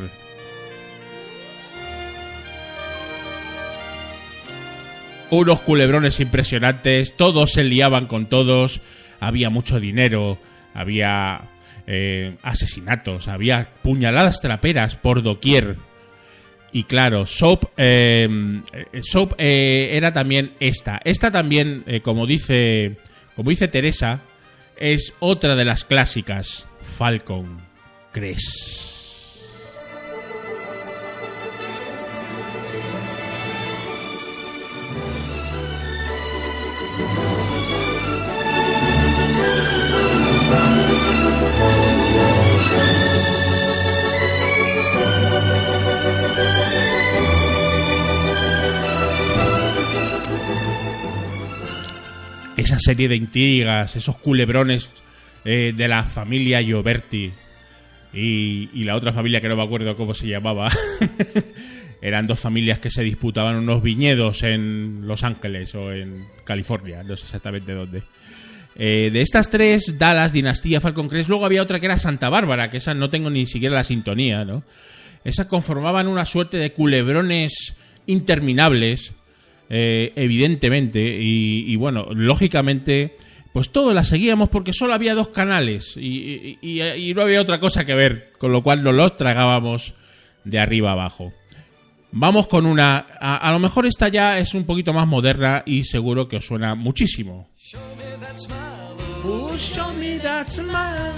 Unos 5.31 5.61
culebrones 5.61 6.19
impresionantes, 6.19 7.17
todos 7.17 7.53
se 7.53 7.63
liaban 7.63 8.07
con 8.07 8.27
todos, 8.27 8.81
había 9.21 9.51
mucho 9.51 9.81
dinero, 9.81 10.39
había 10.75 11.43
eh, 11.87 12.37
asesinatos, 12.43 13.29
había 13.29 13.69
puñaladas 13.83 14.41
traperas 14.41 14.97
por 14.97 15.23
doquier. 15.23 15.77
Y 16.73 16.85
claro, 16.85 17.25
Soap, 17.27 17.65
eh, 17.77 18.29
eh, 18.73 19.01
Soap 19.03 19.35
eh, 19.39 19.91
era 19.93 20.13
también 20.13 20.53
esta. 20.61 21.01
Esta 21.05 21.31
también, 21.31 21.85
como 22.03 22.27
dice, 22.27 22.99
como 23.35 23.51
dice 23.51 23.69
Teresa, 23.69 24.21
es 24.77 25.15
otra 25.21 25.57
de 25.57 25.65
las 25.65 25.85
clásicas. 25.85 26.69
Falcon 26.83 27.59
Crest. 28.13 28.98
Esa 52.59 52.79
serie 52.79 53.09
de 53.09 53.17
intrigas, 53.17 53.97
esos 53.97 54.17
culebrones 54.19 54.93
eh, 55.45 55.73
de 55.77 55.89
la 55.89 56.03
familia 56.03 56.63
Gioberti 56.63 57.33
y, 58.13 58.85
la 58.85 58.97
otra 58.97 59.13
familia 59.13 59.41
que 59.41 59.49
no 59.49 59.57
me 59.57 59.63
acuerdo 59.63 59.97
cómo 59.97 60.13
se 60.13 60.29
llamaba. 60.29 60.71
Eran 62.03 62.27
dos 62.27 62.41
familias 62.41 62.79
que 62.79 62.91
se 62.91 63.03
disputaban 63.03 63.57
unos 63.57 63.83
viñedos 63.83 64.43
en 64.43 65.03
Los 65.07 65.25
Ángeles 65.25 65.75
o 65.75 65.93
en 65.93 66.27
California, 66.45 67.03
no 67.03 67.17
sé 67.17 67.27
exactamente 67.27 67.73
dónde. 67.73 68.03
Eh, 68.77 69.11
de 69.13 69.21
estas 69.21 69.51
tres, 69.51 69.99
Dallas, 69.99 70.33
Dinastía, 70.33 70.81
Falcon 70.81 71.09
Crest, 71.09 71.29
luego 71.29 71.45
había 71.45 71.63
otra 71.63 71.81
que 71.81 71.87
era 71.87 71.99
Santa 71.99 72.29
Bárbara, 72.29 72.71
que 72.71 72.77
esa 72.77 72.95
no 72.95 73.11
tengo 73.11 73.31
ni 73.31 73.47
siquiera 73.47 73.75
la 73.75 73.83
sintonía, 73.85 74.45
¿no? 74.45 74.63
Esas 75.25 75.47
conformaban 75.47 76.07
una 76.07 76.25
suerte 76.25 76.57
de 76.59 76.73
culebrones 76.73 77.75
interminables, 78.07 79.13
eh, 79.71 80.13
evidentemente, 80.17 81.19
y, 81.21 81.77
bueno, 81.77 82.09
lógicamente, 82.13 83.17
pues 83.53 83.71
todo 83.71 83.93
la 83.93 84.03
seguíamos 84.03 84.49
porque 84.49 84.73
solo 84.73 84.95
había 84.95 85.15
dos 85.15 85.29
canales 85.29 85.97
y, 85.97 86.59
no 87.15 87.23
había 87.23 87.41
otra 87.41 87.61
cosa 87.61 87.85
que 87.85 87.95
ver, 87.95 88.33
con 88.39 88.53
lo 88.53 88.63
cual 88.63 88.83
nos 88.83 88.95
los 88.95 89.17
tragábamos 89.17 89.95
de 90.45 90.59
arriba 90.59 90.93
abajo. 90.93 91.33
Vamos 92.11 92.49
con 92.49 92.65
una, 92.65 92.99
a, 93.21 93.53
lo 93.53 93.59
mejor 93.59 93.85
esta 93.85 94.09
ya 94.09 94.39
es 94.39 94.55
un 94.55 94.65
poquito 94.65 94.95
más 94.95 95.07
moderna 95.07 95.63
y 95.67 95.85
seguro 95.85 96.27
que 96.27 96.39
os 96.39 96.47
suena 96.47 96.75
muchísimo. 96.75 97.51
Show 97.57 97.81
me 97.97 98.27
that 98.27 98.37
smile. 98.37 99.59
Show 99.59 99.95
me 99.95 100.19
that 100.19 100.49
smile. 100.49 101.13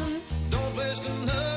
Don't 0.50 1.49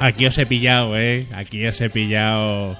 Aquí 0.00 0.24
os 0.24 0.38
he 0.38 0.46
pillado, 0.46 0.96
¿eh? 0.98 1.26
Aquí 1.34 1.66
os 1.66 1.78
he 1.78 1.90
pillado. 1.90 2.74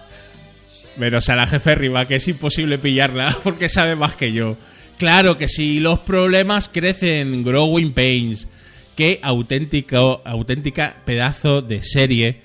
Menos 0.97 1.29
a 1.29 1.37
la 1.37 1.47
jefe 1.47 1.73
arriba, 1.73 2.09
que 2.09 2.17
es 2.17 2.27
imposible 2.29 2.79
pillarla 2.79 3.37
porque 3.45 3.69
sabe 3.69 3.95
más 3.95 4.17
que 4.17 4.33
yo. 4.33 4.57
Claro 4.97 5.37
que 5.37 5.47
sí, 5.47 5.81
los 5.81 5.99
problemas 5.99 6.71
crecen. 6.73 7.45
Growing 7.45 7.93
Pains. 7.93 8.49
Qué 8.97 9.21
auténtico, 9.23 10.23
auténtica 10.25 10.97
pedazo 11.05 11.61
de 11.61 11.83
serie. 11.83 12.41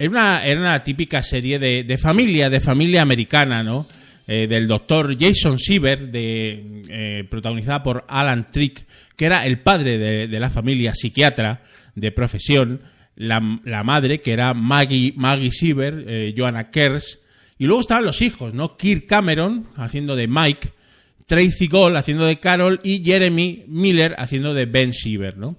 Era 0.00 0.42
una, 0.56 0.82
típica 0.82 1.22
serie 1.22 1.60
de, 1.60 1.96
familia, 1.96 2.50
de 2.50 2.60
familia 2.60 3.02
americana, 3.02 3.62
¿no? 3.62 3.86
Eh, 4.26 4.48
del 4.48 4.66
doctor 4.66 5.16
Jason 5.16 5.60
Siever, 5.60 6.10
de, 6.10 6.82
eh, 6.88 7.24
protagonizada 7.30 7.84
por 7.84 8.04
Alan 8.08 8.48
Trick, 8.50 8.84
que 9.16 9.26
era 9.26 9.46
el 9.46 9.60
padre 9.60 10.26
de 10.26 10.40
la 10.40 10.50
familia, 10.50 10.92
psiquiatra 10.92 11.62
de 11.94 12.10
profesión, 12.10 12.80
la, 13.16 13.60
la 13.64 13.82
madre, 13.82 14.20
que 14.20 14.32
era 14.32 14.54
Maggie, 14.54 15.12
Maggie 15.16 15.50
Siever, 15.50 16.04
eh, 16.06 16.34
Joanna 16.36 16.70
Kers, 16.70 17.20
y 17.58 17.66
luego 17.66 17.80
estaban 17.80 18.04
los 18.04 18.22
hijos, 18.22 18.54
¿no? 18.54 18.76
Kirk 18.76 19.06
Cameron, 19.06 19.68
haciendo 19.76 20.16
de 20.16 20.26
Mike, 20.28 20.72
Tracy 21.26 21.68
Gold 21.68 21.96
haciendo 21.96 22.24
de 22.24 22.40
Carol 22.40 22.80
y 22.82 23.04
Jeremy 23.04 23.64
Miller 23.68 24.14
haciendo 24.18 24.54
de 24.54 24.66
Ben 24.66 24.92
Siever, 24.92 25.36
¿no? 25.36 25.56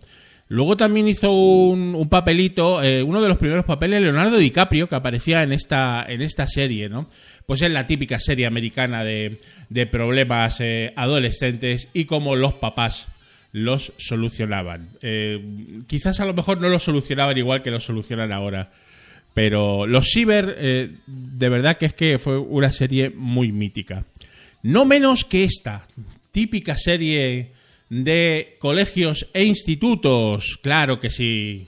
Luego 0.50 0.78
también 0.78 1.08
hizo 1.08 1.32
un, 1.32 1.96
un 1.96 2.10
papelito, 2.10 2.84
eh, 2.84 3.02
uno 3.02 3.22
de 3.22 3.30
los 3.30 3.38
primeros 3.38 3.66
papeles, 3.66 4.02
Leonardo 4.02 4.38
DiCaprio, 4.38 4.88
que 4.88 4.96
aparecía 4.96 5.42
en 5.42 5.54
esta, 5.54 6.06
en 6.08 6.22
esta 6.22 6.48
serie, 6.48 6.90
¿no? 6.90 7.10
Pues 7.48 7.62
es 7.62 7.72
la 7.72 7.88
típica 7.88 8.20
serie 8.20 8.46
americana 8.46 9.04
de, 9.04 9.40
de 9.70 9.88
problemas 9.88 10.60
eh, 10.60 10.94
adolescentes 10.96 11.90
y 11.94 12.06
cómo 12.06 12.36
los 12.36 12.54
papás 12.54 13.08
los 13.54 13.94
solucionaban. 13.98 14.90
Eh, 15.02 15.40
quizás 15.88 16.20
a 16.20 16.26
lo 16.26 16.34
mejor 16.34 16.60
no 16.60 16.68
los 16.68 16.84
solucionaban 16.84 17.38
igual 17.38 17.62
que 17.62 17.72
los 17.72 17.86
solucionan 17.86 18.34
ahora. 18.34 18.72
Pero 19.34 19.88
los 19.88 20.10
Ciber, 20.12 20.56
eh, 20.60 20.92
de 21.08 21.50
verdad 21.50 21.78
que 21.78 21.86
es 21.86 21.94
que 21.94 22.20
fue 22.20 22.38
una 22.38 22.72
serie 22.72 23.10
muy 23.10 23.52
mítica. 23.52 24.06
No 24.64 24.86
menos 24.86 25.24
que 25.24 25.44
esta 25.44 25.88
típica 26.32 26.78
serie 26.78 27.52
de 27.90 28.56
colegios 28.60 29.28
e 29.34 29.44
institutos. 29.44 30.58
Claro 30.62 31.00
que 31.00 31.10
sí. 31.10 31.68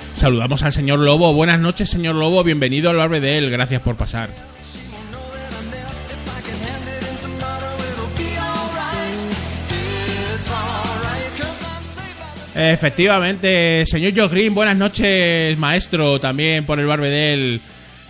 Saludamos 0.00 0.62
al 0.62 0.72
señor 0.72 1.00
Lobo. 1.00 1.34
Buenas 1.34 1.58
noches, 1.58 1.90
señor 1.90 2.14
Lobo. 2.14 2.44
Bienvenido 2.44 2.90
al 2.90 2.96
Barbe 2.96 3.20
de 3.20 3.38
él. 3.38 3.50
Gracias 3.50 3.82
por 3.82 3.96
pasar. 3.96 4.28
Efectivamente, 12.54 13.84
señor 13.86 14.12
Joe 14.14 14.28
Green, 14.28 14.54
buenas 14.54 14.76
noches, 14.76 15.58
maestro, 15.58 16.20
también 16.20 16.64
por 16.64 16.78
el 16.78 16.86
Barbedel. 16.86 17.60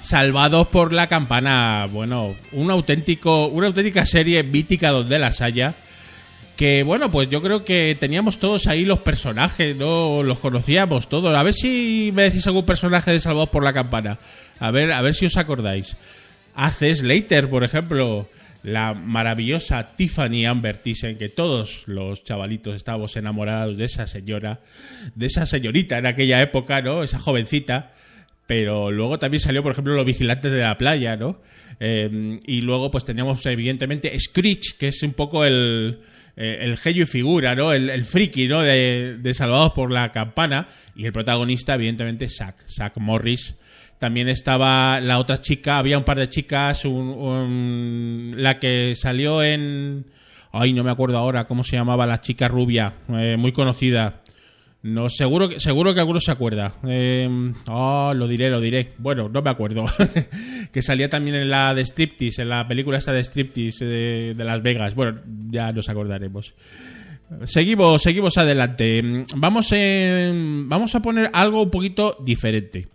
Salvados 0.03 0.67
por 0.67 0.93
la 0.93 1.07
campana. 1.07 1.87
Bueno, 1.91 2.35
un 2.51 2.71
auténtico, 2.71 3.47
una 3.47 3.69
auténtica 3.69 4.05
serie 4.05 4.43
mítica 4.43 4.91
donde 4.91 5.19
las 5.19 5.41
haya. 5.41 5.75
Que 6.57 6.83
bueno, 6.83 7.11
pues 7.11 7.31
yo 7.31 7.41
creo 7.41 7.65
que 7.65 7.97
teníamos 7.99 8.39
todos 8.39 8.67
ahí 8.67 8.85
los 8.85 8.99
personajes, 8.99 9.77
¿no? 9.77 10.23
Los 10.23 10.41
conocíamos 10.41 11.09
todos. 11.09 11.35
A 11.35 11.43
ver 11.43 11.55
si 11.55 12.11
me 12.15 12.25
decís 12.25 12.47
algún 12.47 12.67
personaje 12.67 13.13
de 13.13 13.21
Salvados 13.21 13.49
por 13.49 13.63
la 13.65 13.73
campana. 13.73 14.19
A 14.59 14.71
ver, 14.73 14.93
a 14.93 15.01
ver 15.03 15.15
si 15.15 15.27
os 15.27 15.37
acordáis. 15.37 15.97
Haces 16.55 16.99
Slater, 16.99 17.49
por 17.49 17.65
ejemplo. 17.65 18.29
La 18.65 18.95
maravillosa 18.95 19.97
Tiffany 19.97 20.47
Amber 20.47 20.79
Thyssen, 20.79 21.19
que 21.19 21.29
todos 21.29 21.83
los 21.87 22.23
chavalitos 22.23 22.77
estábamos 22.77 23.17
enamorados 23.17 23.77
de 23.77 23.87
esa 23.87 24.07
señora, 24.07 24.61
de 25.17 25.27
esa 25.27 25.47
señorita 25.47 25.99
en 25.99 26.07
aquella 26.07 26.41
época, 26.41 26.81
¿no? 26.81 27.03
Esa 27.03 27.19
jovencita. 27.19 27.91
Pero 28.47 28.91
luego 28.91 29.19
también 29.19 29.41
salió, 29.41 29.63
por 29.63 29.73
ejemplo, 29.73 29.95
Los 29.95 30.05
Vigilantes 30.05 30.51
de 30.53 30.61
la 30.63 30.77
Playa, 30.77 31.17
¿no? 31.17 31.41
Eh, 31.81 32.37
y 32.47 32.61
luego, 32.61 32.91
pues 32.91 33.05
teníamos, 33.05 33.45
evidentemente, 33.47 34.19
Screech, 34.19 34.77
que 34.79 34.89
es 34.89 35.03
un 35.03 35.13
poco 35.15 35.45
el, 35.45 36.01
eh, 36.37 36.59
el 36.61 36.77
genio 36.77 37.05
y 37.05 37.07
figura, 37.07 37.55
¿no? 37.55 37.73
El, 37.73 38.05
friki, 38.05 38.49
¿no? 38.49 38.61
De, 38.63 39.17
de 39.19 39.35
Salvados 39.35 39.73
por 39.73 39.91
la 39.91 40.13
Campana. 40.13 40.69
Y 40.95 41.07
el 41.07 41.13
protagonista, 41.13 41.75
evidentemente, 41.75 42.29
Zack, 42.29 42.69
Zack 42.69 42.97
Morris. 42.99 43.57
También 43.99 44.29
estaba 44.29 45.01
la 45.01 45.19
otra 45.19 45.39
chica, 45.39 45.79
había 45.79 45.97
un 45.97 46.05
par 46.05 46.19
de 46.19 46.29
chicas, 46.29 46.85
un- 46.85 48.35
la 48.37 48.59
que 48.59 48.95
salió 48.97 49.43
en... 49.43 50.07
Ay, 50.51 50.73
no 50.73 50.85
me 50.85 50.91
acuerdo 50.91 51.17
ahora 51.17 51.47
cómo 51.47 51.65
se 51.65 51.77
llamaba 51.77 52.05
la 52.07 52.21
chica 52.21 52.47
rubia, 52.49 52.95
eh, 53.09 53.37
muy 53.39 53.53
conocida. 53.53 54.22
No, 54.83 55.09
seguro 55.09 55.49
que, 55.49 55.61
seguro 55.61 55.95
que 55.95 56.01
alguno 56.01 56.19
se 56.21 56.33
acuerda. 56.33 56.75
Eh, 56.85 57.29
oh, 57.69 58.13
lo 58.15 58.27
diré, 58.27 58.51
lo 58.51 58.61
diré. 58.61 58.93
Bueno, 58.99 59.29
no 59.29 59.41
me 59.41 59.51
acuerdo. 59.51 59.85
que 60.73 60.83
salía 60.83 61.09
también 61.09 61.37
en 61.37 61.51
la 61.51 61.73
de 61.73 61.85
Striptease, 61.85 62.43
en 62.43 62.49
la 62.49 62.67
película 62.67 62.99
esta 62.99 63.13
de 63.13 63.23
Striptease 63.23 63.85
de, 63.85 64.35
de 64.35 64.45
Las 64.45 64.61
Vegas. 64.63 64.95
Bueno, 64.97 65.21
ya 65.51 65.71
nos 65.73 65.89
acordaremos. 65.89 66.55
Seguimos, 67.45 68.03
seguimos 68.03 68.37
adelante. 68.39 69.25
Vamos, 69.37 69.71
en- 69.73 70.69
vamos 70.69 70.95
a 70.97 71.01
poner 71.01 71.31
algo 71.33 71.63
un 71.63 71.71
poquito 71.71 72.17
diferente. 72.25 72.89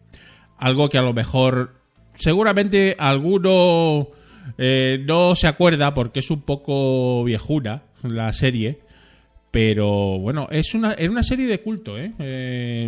Algo 0.58 0.89
que 0.89 0.97
a 0.97 1.02
lo 1.02 1.13
mejor, 1.13 1.73
seguramente 2.15 2.95
alguno 3.00 4.10
eh, 4.58 5.02
no 5.06 5.36
se 5.36 5.47
acuerda 5.47 5.93
porque 5.93 6.19
es 6.19 6.30
un 6.32 6.41
poco 6.41 7.23
viejuna 7.23 7.84
la 8.04 8.32
serie. 8.34 8.80
Pero 9.57 10.19
bueno, 10.19 10.47
es 10.51 10.75
una, 10.75 10.93
era 10.93 11.09
una 11.09 11.23
serie 11.23 11.47
de 11.47 11.59
culto, 11.61 11.97
¿eh? 11.97 12.13
Eh, 12.19 12.87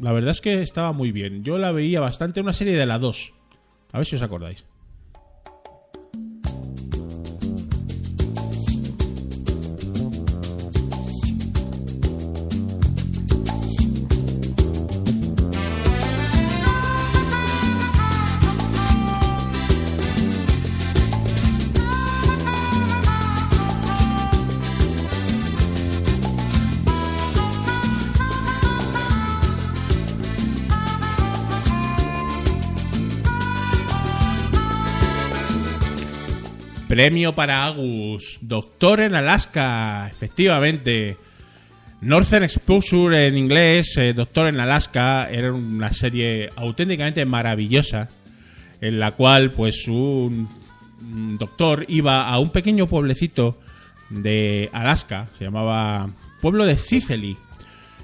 La 0.00 0.12
verdad 0.12 0.30
es 0.30 0.40
que 0.40 0.62
estaba 0.62 0.92
muy 0.92 1.10
bien. 1.10 1.42
Yo 1.42 1.58
la 1.58 1.72
veía 1.72 2.00
bastante, 2.00 2.40
una 2.40 2.52
serie 2.52 2.76
de 2.76 2.86
la 2.86 3.00
2. 3.00 3.34
A 3.90 3.98
ver 3.98 4.06
si 4.06 4.14
os 4.14 4.22
acordáis. 4.22 4.64
Premio 36.98 37.32
para 37.32 37.64
Agus. 37.64 38.38
Doctor 38.40 38.98
en 38.98 39.14
Alaska, 39.14 40.08
efectivamente. 40.10 41.16
Northern 42.00 42.42
Exposure 42.42 43.28
en 43.28 43.38
inglés, 43.38 43.96
eh, 43.98 44.12
Doctor 44.12 44.48
en 44.48 44.58
Alaska, 44.58 45.30
era 45.30 45.52
una 45.52 45.92
serie 45.92 46.50
auténticamente 46.56 47.24
maravillosa 47.24 48.08
en 48.80 48.98
la 48.98 49.12
cual 49.12 49.52
pues 49.52 49.86
un 49.86 50.48
doctor 51.38 51.84
iba 51.86 52.28
a 52.28 52.36
un 52.40 52.50
pequeño 52.50 52.88
pueblecito 52.88 53.60
de 54.10 54.68
Alaska, 54.72 55.28
se 55.38 55.44
llamaba 55.44 56.10
Pueblo 56.42 56.66
de 56.66 56.76
Cicely. 56.76 57.36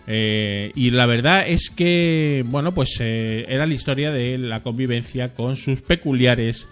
Eh, 0.07 0.71
y 0.77 0.91
la 0.91 1.07
verdad 1.07 1.49
es 1.49 1.69
que, 1.75 2.45
bueno, 2.47 2.73
pues 2.73 2.99
eh, 3.01 3.45
era 3.49 3.67
la 3.67 3.75
historia 3.75 4.13
de 4.13 4.39
la 4.39 4.63
convivencia 4.63 5.35
con 5.35 5.57
sus 5.57 5.83
peculiares 5.83 6.69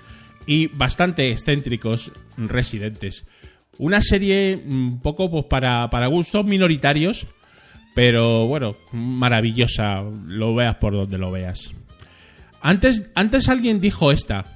y 0.46 0.66
bastante 0.68 1.30
excéntricos 1.30 2.12
residentes. 2.36 3.24
Una 3.78 4.00
serie 4.00 4.62
un 4.66 5.00
poco 5.00 5.30
pues, 5.30 5.44
para, 5.46 5.88
para 5.90 6.06
gustos 6.08 6.44
minoritarios, 6.44 7.26
pero 7.94 8.46
bueno, 8.46 8.76
maravillosa, 8.92 10.02
lo 10.26 10.54
veas 10.54 10.76
por 10.76 10.92
donde 10.92 11.18
lo 11.18 11.30
veas. 11.30 11.72
Antes, 12.60 13.10
antes 13.14 13.48
alguien 13.48 13.80
dijo 13.80 14.12
esta. 14.12 14.51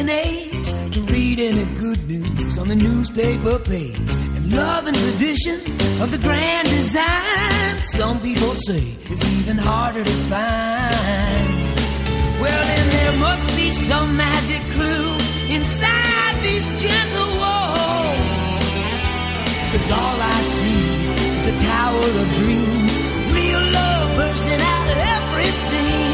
And 0.00 0.94
to 0.94 1.00
read 1.02 1.24
read 1.36 1.38
any 1.38 1.64
good 1.78 2.00
news 2.08 2.58
on 2.58 2.68
the 2.68 2.74
newspaper 2.74 3.58
page. 3.58 3.96
And 4.36 4.52
love 4.52 4.86
and 4.86 4.96
tradition 4.96 5.58
of 6.02 6.10
the 6.10 6.18
grand 6.18 6.68
design, 6.68 7.76
some 7.82 8.20
people 8.20 8.54
say 8.54 8.82
it's 9.10 9.24
even 9.38 9.56
harder 9.56 10.04
to 10.04 10.16
find. 10.30 11.48
Well, 12.42 12.64
then 12.70 12.86
there 12.96 13.16
must 13.26 13.56
be 13.56 13.70
some 13.70 14.16
magic 14.16 14.62
clue 14.74 15.10
inside 15.54 16.34
these 16.42 16.68
gentle 16.82 17.30
walls. 17.42 18.56
Cause 19.72 19.90
all 19.90 20.18
I 20.36 20.40
see 20.58 20.84
is 21.38 21.46
a 21.54 21.56
tower 21.64 22.06
of 22.22 22.26
dreams, 22.42 22.92
real 23.38 23.64
love 23.78 24.16
bursting 24.16 24.60
out 24.60 24.88
of 24.90 24.98
every 25.16 25.50
scene. 25.64 26.13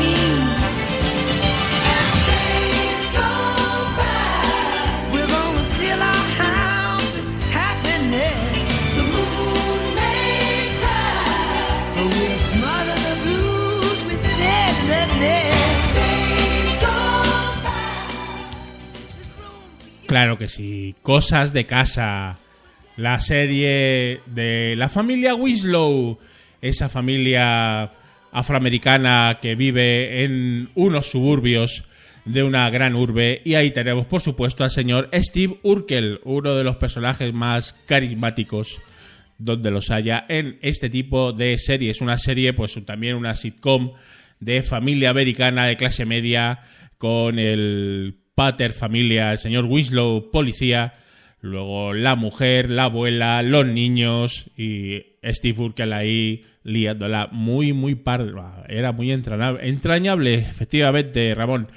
Claro 20.10 20.36
que 20.36 20.48
sí. 20.48 20.96
Cosas 21.02 21.52
de 21.52 21.66
casa. 21.66 22.36
La 22.96 23.20
serie 23.20 24.22
de 24.26 24.74
la 24.76 24.88
familia 24.88 25.36
Winslow. 25.36 26.18
Esa 26.60 26.88
familia 26.88 27.92
afroamericana 28.32 29.38
que 29.40 29.54
vive 29.54 30.24
en 30.24 30.68
unos 30.74 31.08
suburbios 31.12 31.84
de 32.24 32.42
una 32.42 32.68
gran 32.70 32.96
urbe. 32.96 33.40
Y 33.44 33.54
ahí 33.54 33.70
tenemos, 33.70 34.04
por 34.06 34.20
supuesto, 34.20 34.64
al 34.64 34.70
señor 34.70 35.08
Steve 35.14 35.60
Urkel, 35.62 36.18
uno 36.24 36.56
de 36.56 36.64
los 36.64 36.74
personajes 36.74 37.32
más 37.32 37.76
carismáticos 37.86 38.82
donde 39.38 39.70
los 39.70 39.92
haya 39.92 40.24
en 40.28 40.58
este 40.60 40.90
tipo 40.90 41.32
de 41.32 41.56
series. 41.56 42.00
Una 42.00 42.18
serie, 42.18 42.52
pues 42.52 42.76
también 42.84 43.14
una 43.14 43.36
sitcom 43.36 43.92
de 44.40 44.64
familia 44.64 45.10
americana 45.10 45.66
de 45.66 45.76
clase 45.76 46.04
media 46.04 46.62
con 46.98 47.38
el 47.38 48.19
pater 48.40 48.72
familia, 48.72 49.32
el 49.32 49.36
señor 49.36 49.66
Winslow, 49.66 50.30
policía, 50.30 50.94
luego 51.42 51.92
la 51.92 52.16
mujer, 52.16 52.70
la 52.70 52.84
abuela, 52.84 53.42
los 53.42 53.66
niños 53.66 54.46
y 54.56 55.02
Steve 55.22 55.60
Urkel 55.60 55.92
ahí 55.92 56.46
liándola 56.64 57.28
muy, 57.32 57.74
muy 57.74 57.96
parda. 57.96 58.64
Era 58.66 58.92
muy 58.92 59.12
entrañable, 59.12 59.68
entrañable, 59.68 60.34
efectivamente, 60.36 61.34
Ramón. 61.34 61.68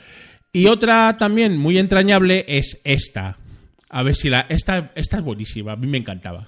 Y 0.54 0.68
otra 0.68 1.18
también 1.18 1.58
muy 1.58 1.78
entrañable 1.78 2.46
es 2.48 2.80
esta. 2.86 3.38
A 3.90 4.02
ver 4.02 4.16
si 4.16 4.30
la... 4.30 4.46
Esta, 4.48 4.94
esta 4.96 5.18
es 5.18 5.24
buenísima, 5.24 5.74
a 5.74 5.76
mí 5.76 5.88
me 5.88 5.98
encantaba. 5.98 6.48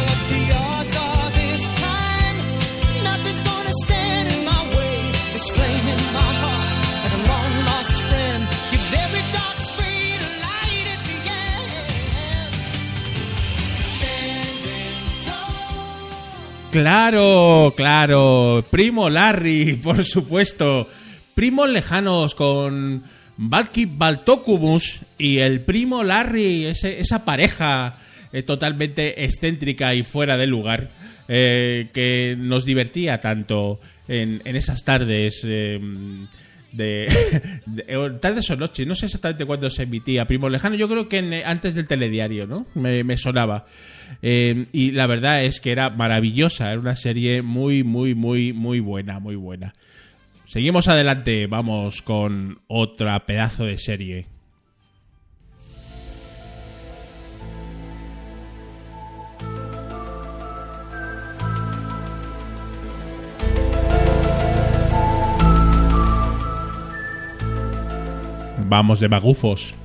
Claro, 16.71 17.73
claro. 17.75 18.63
Primo 18.69 19.09
Larry, 19.09 19.73
por 19.83 20.03
supuesto. 20.05 20.87
Primos 21.35 21.69
lejanos 21.69 22.33
con 22.35 23.03
Valky 23.37 23.85
Baltokumus 23.85 25.01
y 25.17 25.39
el 25.39 25.61
primo 25.61 26.03
Larry, 26.03 26.65
ese- 26.65 26.99
esa 26.99 27.25
pareja 27.25 27.95
eh, 28.31 28.43
totalmente 28.43 29.23
excéntrica 29.25 29.93
y 29.93 30.03
fuera 30.03 30.37
de 30.37 30.47
lugar 30.47 30.89
eh, 31.27 31.87
que 31.93 32.35
nos 32.37 32.65
divertía 32.65 33.19
tanto 33.19 33.79
en, 34.07 34.41
en 34.45 34.55
esas 34.55 34.83
tardes. 34.83 35.41
eh, 35.45 35.79
de, 36.71 37.07
o 37.97 38.11
tardes 38.13 38.49
o 38.49 38.55
noches, 38.55 38.87
no 38.87 38.95
sé 38.95 39.07
exactamente 39.07 39.43
cuándo 39.43 39.69
se 39.69 39.83
emitía 39.83 40.25
Primo 40.25 40.47
Lejano, 40.47 40.75
yo 40.75 40.87
creo 40.87 41.09
que 41.09 41.17
en- 41.17 41.33
eh, 41.33 41.43
antes 41.45 41.75
del 41.75 41.85
telediario, 41.87 42.47
¿no? 42.47 42.65
Me 42.75 43.17
sonaba. 43.17 43.65
Eh, 44.21 44.67
y 44.71 44.91
la 44.91 45.07
verdad 45.07 45.43
es 45.43 45.59
que 45.59 45.71
era 45.71 45.89
maravillosa, 45.89 46.71
era 46.71 46.79
una 46.79 46.95
serie 46.95 47.41
muy, 47.41 47.83
muy, 47.83 48.15
muy, 48.15 48.53
muy 48.53 48.79
buena, 48.79 49.19
muy 49.19 49.35
buena. 49.35 49.73
Seguimos 50.45 50.87
adelante, 50.87 51.47
vamos 51.47 52.01
con 52.01 52.59
otra 52.67 53.25
pedazo 53.25 53.65
de 53.65 53.77
serie. 53.77 54.25
Vamos 68.67 69.01
de 69.01 69.09
magufos. 69.09 69.75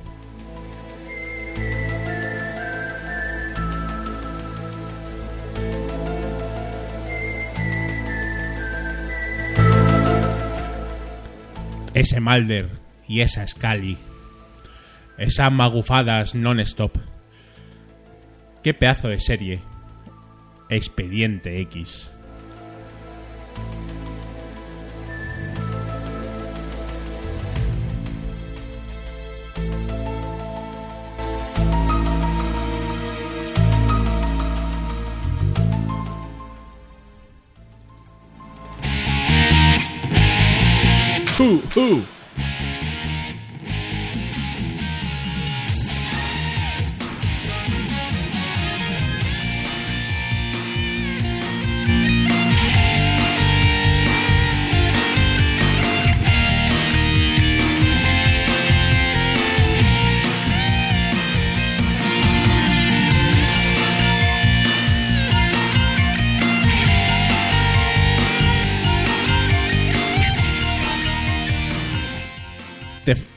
Ese 11.97 12.19
Mulder 12.19 12.69
y 13.07 13.21
esa 13.21 13.47
Scully. 13.47 13.97
Esas 15.17 15.51
magufadas 15.51 16.35
non-stop. 16.35 16.95
Qué 18.61 18.75
pedazo 18.75 19.07
de 19.07 19.19
serie. 19.19 19.61
Expediente 20.69 21.59
X. 21.61 22.11
Who, 41.37 41.57
who? 41.75 42.16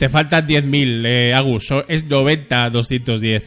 Te, 0.00 0.08
faltan 0.08 0.48
10.000, 0.48 1.04
eh, 1.06 1.34
Agus. 1.34 1.68
Es 1.86 2.08
90-210. 2.08 3.42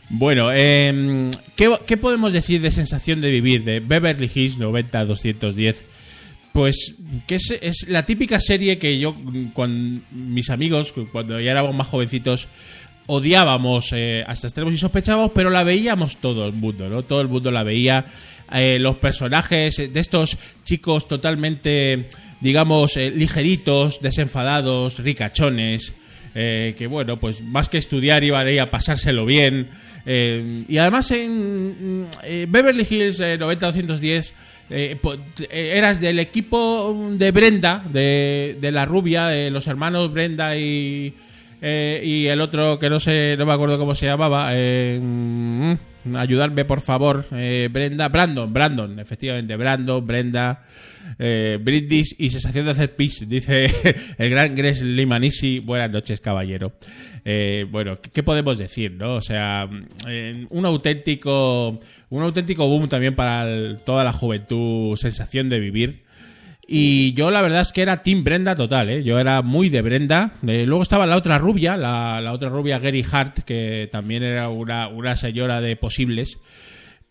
bueno, 0.08 0.52
em, 0.52 1.30
¿qué, 1.56 1.76
qué 1.86 1.96
podemos 1.96 2.32
decir 2.32 2.60
de 2.60 2.70
sensación 2.70 3.20
de 3.20 3.30
vivir 3.30 3.64
de 3.64 3.80
Beverly 3.80 4.30
Hills 4.32 4.58
90-210? 4.58 5.82
Pues 6.52 6.94
que 7.26 7.34
es, 7.34 7.52
es 7.60 7.86
la 7.88 8.06
típica 8.06 8.40
serie 8.40 8.78
que 8.78 8.98
yo 8.98 9.14
con 9.52 10.02
mis 10.12 10.48
amigos, 10.50 10.92
cu- 10.92 11.08
cuando 11.12 11.38
ya 11.40 11.50
éramos 11.50 11.74
más 11.74 11.88
jovencitos, 11.88 12.48
odiábamos 13.06 13.90
eh, 13.92 14.24
hasta 14.26 14.46
extremos 14.46 14.72
y 14.72 14.78
sospechábamos, 14.78 15.32
pero 15.34 15.50
la 15.50 15.64
veíamos 15.64 16.16
todo 16.18 16.46
el 16.46 16.52
mundo, 16.54 16.88
¿no? 16.88 17.02
Todo 17.02 17.20
el 17.20 17.28
mundo 17.28 17.50
la 17.50 17.62
veía. 17.62 18.04
Eh, 18.52 18.78
los 18.80 18.96
personajes 18.98 19.76
de 19.92 20.00
estos 20.00 20.38
chicos 20.64 21.08
totalmente, 21.08 22.06
digamos, 22.40 22.96
eh, 22.96 23.10
ligeritos, 23.10 24.00
desenfadados, 24.00 24.98
ricachones, 24.98 25.94
eh, 26.34 26.74
que 26.76 26.86
bueno, 26.86 27.18
pues 27.18 27.42
más 27.42 27.68
que 27.68 27.78
estudiar 27.78 28.22
iban 28.22 28.46
ahí 28.46 28.58
a 28.58 28.70
pasárselo 28.70 29.24
bien. 29.24 29.68
eh, 30.04 30.64
y 30.68 30.76
además 30.78 31.10
en 31.10 32.06
eh, 32.22 32.46
Beverly 32.48 32.86
Hills 32.88 33.20
eh, 33.20 33.38
90210 33.38 34.34
eh, 34.68 34.98
eh, 35.48 35.72
eras 35.76 36.00
del 36.00 36.18
equipo 36.18 37.08
de 37.12 37.30
Brenda, 37.30 37.82
de, 37.90 38.58
de 38.60 38.72
la 38.72 38.84
rubia, 38.84 39.28
de 39.28 39.50
los 39.50 39.66
hermanos 39.66 40.12
Brenda 40.12 40.56
y, 40.56 41.14
y 41.62 42.26
el 42.26 42.40
otro 42.40 42.78
que 42.78 42.90
no 42.90 43.00
sé, 43.00 43.36
no 43.38 43.46
me 43.46 43.52
acuerdo 43.52 43.78
cómo 43.78 43.94
se 43.94 44.06
llamaba. 44.06 44.52
Ayudarme, 46.14 46.64
por 46.64 46.80
favor. 46.80 47.26
eh, 47.32 47.68
Brenda, 47.72 48.08
Brandon, 48.08 48.52
Brandon, 48.52 48.98
efectivamente, 48.98 49.56
Brandon, 49.56 50.06
Brenda, 50.06 50.64
eh, 51.18 51.58
Brindis 51.60 52.14
y 52.18 52.30
sensación 52.30 52.64
de 52.64 52.70
hacer 52.72 52.94
pis, 52.94 53.28
dice 53.28 53.66
el 54.18 54.30
gran 54.30 54.54
Gres 54.54 54.82
Limanisi. 54.82 55.58
Buenas 55.58 55.90
noches, 55.90 56.20
caballero. 56.20 56.72
Eh, 57.24 57.66
bueno, 57.70 57.98
¿qué, 58.00 58.22
podemos 58.22 58.58
decir, 58.58 58.92
no? 58.92 59.16
O 59.16 59.20
sea, 59.20 59.68
un 60.50 60.66
auténtico, 60.66 61.76
un 62.10 62.22
auténtico 62.22 62.68
boom 62.68 62.88
también 62.88 63.16
para 63.16 63.76
toda 63.78 64.04
la 64.04 64.12
juventud, 64.12 64.94
sensación 64.96 65.48
de 65.48 65.58
vivir. 65.58 66.05
Y 66.68 67.12
yo 67.12 67.30
la 67.30 67.42
verdad 67.42 67.60
es 67.60 67.72
que 67.72 67.82
era 67.82 68.02
Team 68.02 68.24
Brenda 68.24 68.56
total, 68.56 68.90
¿eh? 68.90 69.04
Yo 69.04 69.20
era 69.20 69.40
muy 69.42 69.68
de 69.68 69.82
Brenda. 69.82 70.32
Eh, 70.46 70.64
luego 70.66 70.82
estaba 70.82 71.06
la 71.06 71.16
otra 71.16 71.38
rubia, 71.38 71.76
la, 71.76 72.20
la 72.20 72.32
otra 72.32 72.48
rubia 72.48 72.80
Gary 72.80 73.04
Hart, 73.10 73.44
que 73.44 73.88
también 73.92 74.24
era 74.24 74.48
una, 74.48 74.88
una 74.88 75.14
señora 75.14 75.60
de 75.60 75.76
posibles. 75.76 76.40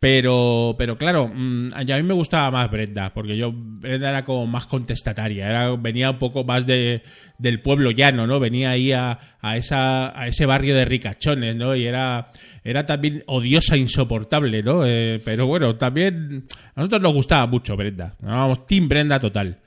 Pero, 0.06 0.76
pero 0.78 1.00
claro, 1.00 1.32
mm, 1.34 1.70
a 1.74 1.84
mí 1.84 2.04
me 2.04 2.14
gustaba 2.14 2.52
más 2.52 2.70
Brenda, 2.70 3.12
porque 3.12 3.36
yo 3.36 3.52
Brenda 3.52 4.12
era 4.12 4.24
como 4.24 4.46
más 4.46 4.68
contestataria, 4.68 5.50
era, 5.50 5.76
venía 5.78 6.12
un 6.12 6.20
poco 6.20 6.44
más 6.44 6.68
de, 6.68 7.02
del 7.40 7.60
pueblo 7.60 7.90
llano, 7.90 8.28
¿no? 8.28 8.40
Venía 8.40 8.70
ahí 8.70 8.92
a, 8.92 9.18
a, 9.42 9.58
esa, 9.58 10.16
a 10.16 10.28
ese 10.28 10.46
barrio 10.46 10.76
de 10.76 10.86
ricachones, 10.86 11.56
¿no? 11.56 11.76
Y 11.76 11.88
era, 11.88 12.30
era 12.64 12.86
también 12.86 13.24
odiosa, 13.26 13.78
insoportable, 13.78 14.62
¿no? 14.62 14.86
Eh, 14.86 15.20
pero 15.26 15.48
bueno, 15.48 15.76
también 15.76 16.46
a 16.76 16.82
nosotros 16.82 17.02
nos 17.02 17.14
gustaba 17.14 17.48
mucho 17.48 17.76
Brenda, 17.76 18.16
vamos, 18.20 18.68
Team 18.68 18.88
Brenda 18.88 19.20
total. 19.20 19.58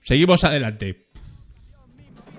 Seguimos 0.00 0.44
adelante. 0.44 1.03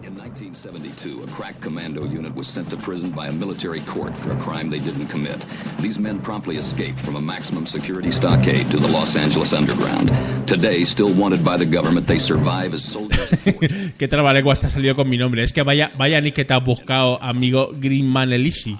In 0.05 0.13
1972, 0.13 1.23
a 1.23 1.27
crack 1.33 1.59
commando 1.59 2.05
unit 2.05 2.35
was 2.35 2.47
sent 2.47 2.69
to 2.69 2.77
prison 2.77 3.09
by 3.09 3.25
a 3.25 3.31
military 3.31 3.79
court 3.89 4.15
for 4.15 4.33
a 4.33 4.35
crime 4.35 4.69
they 4.69 4.77
didn't 4.77 5.07
commit. 5.07 5.43
These 5.81 5.97
men 5.97 6.21
promptly 6.21 6.57
escaped 6.57 6.99
from 6.99 7.15
a 7.15 7.21
maximum 7.21 7.65
security 7.65 8.11
stockade 8.11 8.69
to 8.69 8.77
the 8.77 8.87
Los 8.89 9.15
Angeles 9.15 9.51
underground. 9.51 10.11
Today, 10.45 10.83
still 10.83 11.11
wanted 11.15 11.43
by 11.43 11.57
the 11.57 11.65
government, 11.65 12.05
they 12.05 12.19
survive 12.19 12.75
as 12.75 12.83
soldiers. 12.83 13.29
Qué 13.97 14.07
trabalengua 14.07 14.53
está 14.53 14.69
salido 14.69 14.95
con 14.95 15.09
mi 15.09 15.17
nombre. 15.17 15.41
Es 15.41 15.51
que 15.51 15.63
vaya, 15.63 15.91
vaya 15.97 16.21
ni 16.21 16.31
que 16.31 16.45
te 16.45 16.53
has 16.53 16.63
buscado, 16.63 17.17
amigo 17.19 17.71
Greenman 17.73 18.31
Elisi. 18.31 18.77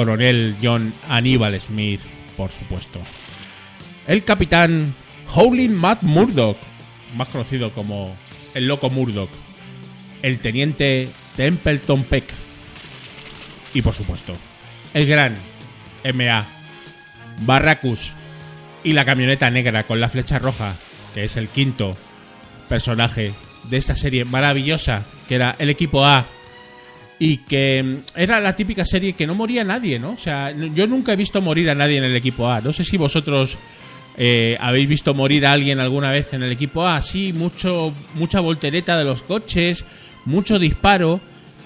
Coronel 0.00 0.56
John 0.62 0.94
Aníbal 1.10 1.60
Smith, 1.60 2.00
por 2.34 2.50
supuesto. 2.50 2.98
El 4.06 4.24
capitán 4.24 4.94
Howlin 5.34 5.74
Matt 5.74 6.00
Murdoch, 6.00 6.56
más 7.16 7.28
conocido 7.28 7.70
como 7.74 8.16
el 8.54 8.66
loco 8.66 8.88
Murdoch. 8.88 9.28
El 10.22 10.38
teniente 10.38 11.10
Templeton 11.36 12.04
Peck. 12.04 12.24
Y 13.74 13.82
por 13.82 13.92
supuesto, 13.92 14.32
el 14.94 15.04
gran 15.04 15.34
MA 16.14 16.46
Barracus 17.40 18.12
y 18.82 18.94
la 18.94 19.04
camioneta 19.04 19.50
negra 19.50 19.82
con 19.82 20.00
la 20.00 20.08
flecha 20.08 20.38
roja, 20.38 20.76
que 21.12 21.24
es 21.24 21.36
el 21.36 21.48
quinto 21.48 21.90
personaje 22.70 23.34
de 23.64 23.76
esta 23.76 23.94
serie 23.94 24.24
maravillosa, 24.24 25.04
que 25.28 25.34
era 25.34 25.56
el 25.58 25.68
equipo 25.68 26.06
A 26.06 26.26
y 27.20 27.36
que 27.36 27.82
mm, 27.84 28.18
era 28.18 28.40
la 28.40 28.56
típica 28.56 28.84
serie 28.84 29.12
que 29.12 29.26
no 29.26 29.36
moría 29.36 29.62
nadie, 29.62 30.00
¿no? 30.00 30.12
O 30.12 30.18
sea, 30.18 30.50
yo 30.50 30.88
nunca 30.88 31.12
he 31.12 31.16
visto 31.16 31.40
morir 31.40 31.70
a 31.70 31.74
nadie 31.76 31.98
en 31.98 32.04
el 32.04 32.16
equipo 32.16 32.48
A. 32.48 32.60
No 32.60 32.72
sé 32.72 32.82
si 32.82 32.96
vosotros 32.96 33.58
eh, 34.16 34.56
habéis 34.58 34.88
visto 34.88 35.14
morir 35.14 35.46
a 35.46 35.52
alguien 35.52 35.78
alguna 35.78 36.10
vez 36.10 36.32
en 36.32 36.42
el 36.42 36.50
equipo 36.50 36.84
A. 36.84 37.00
Sí, 37.02 37.32
mucho, 37.32 37.92
mucha 38.14 38.40
voltereta 38.40 38.98
de 38.98 39.04
los 39.04 39.22
coches, 39.22 39.84
mucho 40.24 40.58
disparo. 40.58 41.20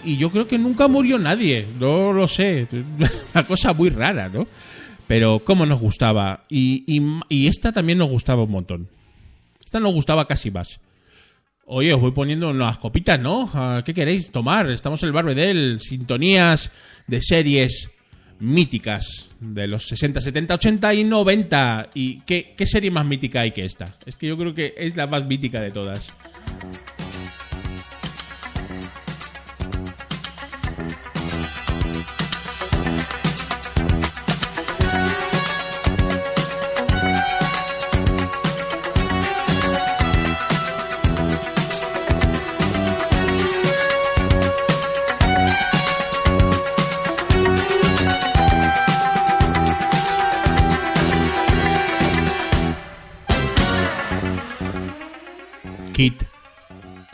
Y 0.05 0.19
yo 0.19 0.31
creo 0.31 0.47
que 0.47 0.59
nunca 0.59 0.89
murió 0.89 1.19
nadie. 1.19 1.67
No 1.79 2.13
lo 2.13 2.27
sé. 2.27 2.67
Una 3.35 3.47
cosa 3.47 3.73
muy 3.73 3.91
rara, 3.91 4.29
¿no? 4.29 4.49
Pero 5.07 5.39
cómo 5.45 5.65
nos 5.65 5.81
gustaba. 5.81 6.43
Y, 6.51 6.85
y 7.29 7.47
esta 7.47 7.71
también 7.71 7.99
nos 7.99 8.11
gustaba 8.11 8.43
un 8.43 8.51
montón. 8.51 8.89
Esta 9.65 9.79
nos 9.79 9.93
gustaba 9.93 10.27
casi 10.27 10.51
más. 10.51 10.81
Oye, 11.67 11.95
os 11.95 12.01
voy 12.01 12.13
poniendo 12.13 12.51
unas 12.51 12.77
copitas, 12.79 13.19
¿no? 13.19 13.49
Ah, 13.55 13.83
¿Qué 13.85 13.95
queréis 13.95 14.31
tomar? 14.31 14.71
Estamos 14.71 15.03
en 15.03 15.07
el 15.07 15.13
Barbedel, 15.13 15.81
sintonías 15.81 16.71
de 17.07 17.23
series 17.23 17.91
míticas 18.39 19.31
de 19.41 19.67
los 19.67 19.87
60, 19.89 20.21
70, 20.21 20.55
80 20.55 20.95
y 20.95 21.05
90. 21.05 21.89
¿Y 21.95 22.21
qué 22.21 22.67
serie 22.67 22.91
más 22.91 23.07
mítica 23.07 23.41
hay 23.41 23.53
que 23.53 23.65
esta? 23.65 23.97
Es 24.05 24.17
que 24.17 24.27
yo 24.27 24.37
creo 24.37 24.55
que 24.55 24.75
es 24.77 24.95
la 24.97 25.07
más 25.07 25.25
mítica 25.25 25.61
de 25.63 25.71
todas. 25.71 26.13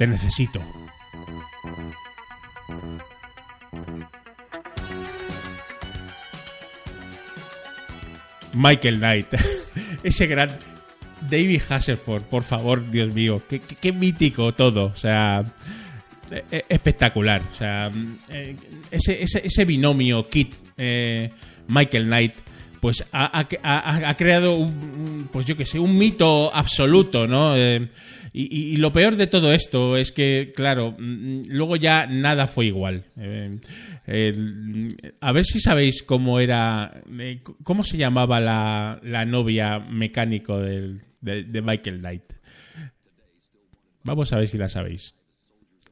Te 0.00 0.06
necesito. 0.06 0.62
Michael 8.54 8.96
Knight, 8.96 9.26
ese 10.02 10.26
gran 10.26 10.48
David 11.28 11.60
Hasselhoff, 11.68 12.22
por 12.30 12.44
favor, 12.44 12.90
Dios 12.90 13.12
mío, 13.12 13.42
qué, 13.46 13.92
mítico 13.92 14.54
todo, 14.54 14.86
o 14.86 14.96
sea, 14.96 15.44
e- 16.30 16.44
e- 16.50 16.64
espectacular, 16.70 17.42
o 17.52 17.54
sea, 17.54 17.90
eh, 18.30 18.56
ese, 18.90 19.64
binomio 19.66 20.26
Kit 20.30 20.54
eh, 20.78 21.28
Michael 21.68 22.06
Knight, 22.06 22.34
pues 22.80 23.04
ha, 23.12 23.46
creado 24.16 24.54
un, 24.54 24.70
un, 24.70 25.28
pues 25.30 25.44
yo 25.44 25.58
que 25.58 25.66
sé, 25.66 25.78
un 25.78 25.98
mito 25.98 26.50
absoluto, 26.54 27.26
¿no? 27.26 27.54
Eh, 27.54 27.86
y, 28.32 28.76
lo 28.76 28.92
peor 28.92 29.16
de 29.16 29.26
todo 29.26 29.52
esto 29.52 29.96
es 29.96 30.12
que, 30.12 30.52
claro, 30.54 30.94
mm, 30.98 31.40
luego 31.48 31.76
ya 31.76 32.06
nada 32.06 32.46
fue 32.46 32.66
igual. 32.66 33.04
Eh, 33.18 33.58
el- 34.06 35.14
a 35.20 35.32
ver 35.32 35.44
si 35.44 35.58
sabéis 35.60 36.02
cómo 36.02 36.38
era, 36.40 37.02
eh, 37.18 37.40
cómo 37.64 37.82
se 37.84 37.96
llamaba 37.96 38.40
la, 38.40 39.00
la 39.02 39.24
novia 39.24 39.78
mecánico 39.80 40.58
del- 40.58 41.00
de, 41.20 41.42
de 41.44 41.62
Michael 41.62 41.98
Knight. 42.00 42.22
Vamos 44.04 44.32
a 44.32 44.38
ver 44.38 44.48
si 44.48 44.58
la 44.58 44.68
sabéis. 44.68 45.14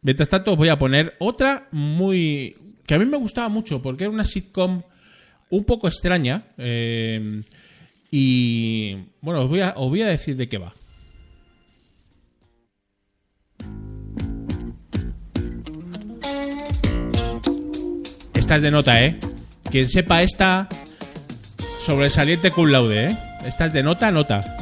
Mientras 0.03 0.29
tanto, 0.29 0.53
os 0.53 0.57
voy 0.59 0.69
a 0.69 0.79
poner 0.79 1.15
otra 1.19 1.69
muy. 1.73 2.57
que 2.87 2.95
a 2.95 2.99
mí 2.99 3.05
me 3.05 3.17
gustaba 3.19 3.49
mucho, 3.49 3.83
porque 3.83 4.05
era 4.05 4.11
una 4.13 4.25
sitcom 4.25 4.83
un 5.51 5.65
poco 5.65 5.89
extraña. 5.89 6.45
eh, 6.57 7.43
y. 8.11 8.95
bueno, 9.21 9.43
os 9.43 9.49
voy, 9.49 9.61
a, 9.61 9.75
os 9.77 9.89
voy 9.91 10.03
a 10.03 10.07
decir 10.07 10.37
de 10.37 10.49
qué 10.49 10.59
va. 10.59 10.73
Esta 18.49 18.57
es 18.57 18.63
de 18.63 18.71
nota, 18.71 19.05
¿eh? 19.05 19.21
Quien 19.71 19.91
sepa 19.91 20.23
esta. 20.23 20.71
Sobresaliente 21.83 22.51
cum 22.51 22.71
laude, 22.71 23.11
¿eh? 23.11 23.19
Esta 23.45 23.67
es 23.67 23.75
de 23.75 23.83
nota, 23.83 24.11
nota. 24.11 24.57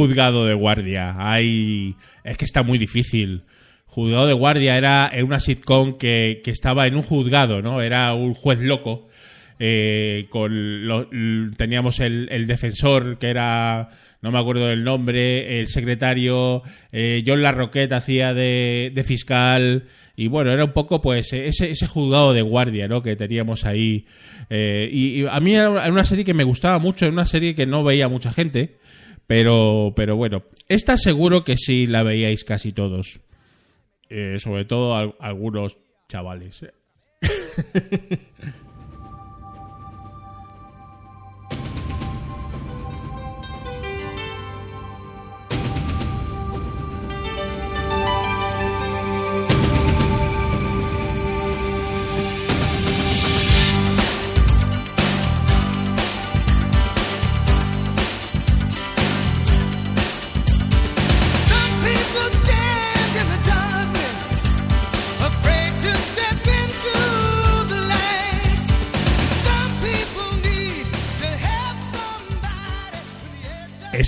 Juzgado 0.00 0.46
de 0.46 0.54
guardia. 0.54 1.14
Hay... 1.18 1.94
Es 2.24 2.36
que 2.36 2.44
está 2.44 2.62
muy 2.62 2.78
difícil. 2.78 3.42
Juzgado 3.86 4.26
de 4.26 4.32
guardia 4.34 4.76
era, 4.76 5.10
una 5.24 5.40
sitcom 5.40 5.98
que, 5.98 6.40
que 6.44 6.50
estaba 6.50 6.86
en 6.86 6.94
un 6.96 7.02
juzgado, 7.02 7.60
¿no? 7.62 7.82
Era 7.82 8.14
un 8.14 8.34
juez 8.34 8.58
loco. 8.60 9.08
eh, 9.58 10.26
con 10.30 10.86
lo- 10.86 11.08
teníamos 11.56 12.00
el, 12.00 12.46
defensor 12.46 13.18
que 13.18 13.28
era 13.28 13.88
no 14.22 14.30
me 14.30 14.38
acuerdo 14.38 14.66
del 14.68 14.84
nombre 14.84 15.60
el 15.60 15.66
secretario 15.66 16.62
eh, 16.92 17.22
John 17.26 17.42
Larroquette 17.42 17.92
hacía 17.92 18.32
de, 18.32 18.90
de 18.94 19.04
fiscal 19.04 19.84
y 20.16 20.28
bueno 20.28 20.50
era 20.52 20.64
un 20.64 20.72
poco 20.72 21.02
pues 21.02 21.32
ese, 21.34 21.68
ese 21.70 21.86
juzgado 21.86 22.32
de 22.32 22.40
guardia 22.42 22.88
¿no? 22.88 23.02
que 23.02 23.16
teníamos 23.16 23.66
ahí 23.66 24.06
Eh, 24.52 24.88
y, 24.90 25.20
y 25.22 25.26
a 25.26 25.38
mí 25.40 25.54
era 25.54 25.88
una 25.90 26.04
serie 26.04 26.24
que 26.24 26.34
me 26.34 26.44
gustaba 26.44 26.78
mucho 26.80 27.04
era 27.04 27.12
una 27.12 27.26
serie 27.26 27.54
que 27.54 27.66
no 27.66 27.84
veía 27.84 28.08
mucha 28.08 28.32
gente 28.32 28.78
pero 29.30 29.92
pero 29.94 30.16
bueno 30.16 30.42
esta 30.66 30.96
seguro 30.96 31.44
que 31.44 31.56
sí 31.56 31.86
la 31.86 32.02
veíais 32.02 32.42
casi 32.42 32.72
todos. 32.72 33.20
Eh, 34.08 34.38
sobre 34.40 34.64
todo 34.64 34.96
al- 34.96 35.14
algunos 35.20 35.78
chavales 36.08 36.66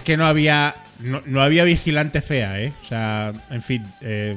Que 0.04 0.16
no 0.16 0.26
había 0.26 0.74
no, 1.00 1.22
no 1.26 1.42
había 1.42 1.64
vigilante 1.64 2.20
fea, 2.20 2.60
¿eh? 2.60 2.72
O 2.80 2.84
sea, 2.84 3.32
en 3.50 3.62
fin, 3.62 3.84
eh, 4.00 4.36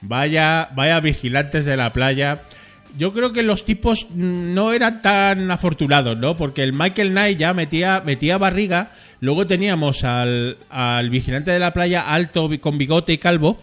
vaya 0.00 0.68
vaya 0.74 1.00
vigilantes 1.00 1.64
de 1.64 1.76
la 1.76 1.92
playa. 1.92 2.42
Yo 2.96 3.12
creo 3.12 3.32
que 3.32 3.42
los 3.42 3.64
tipos 3.64 4.08
no 4.10 4.72
eran 4.72 5.02
tan 5.02 5.50
afortunados, 5.50 6.16
¿no? 6.16 6.36
Porque 6.36 6.62
el 6.62 6.72
Michael 6.72 7.10
Knight 7.10 7.38
ya 7.38 7.52
metía, 7.52 8.02
metía 8.06 8.38
barriga. 8.38 8.90
Luego 9.20 9.46
teníamos 9.46 10.04
al, 10.04 10.58
al 10.70 11.10
vigilante 11.10 11.50
de 11.50 11.58
la 11.58 11.72
playa 11.72 12.12
alto 12.12 12.48
con 12.60 12.78
bigote 12.78 13.12
y 13.12 13.18
calvo. 13.18 13.58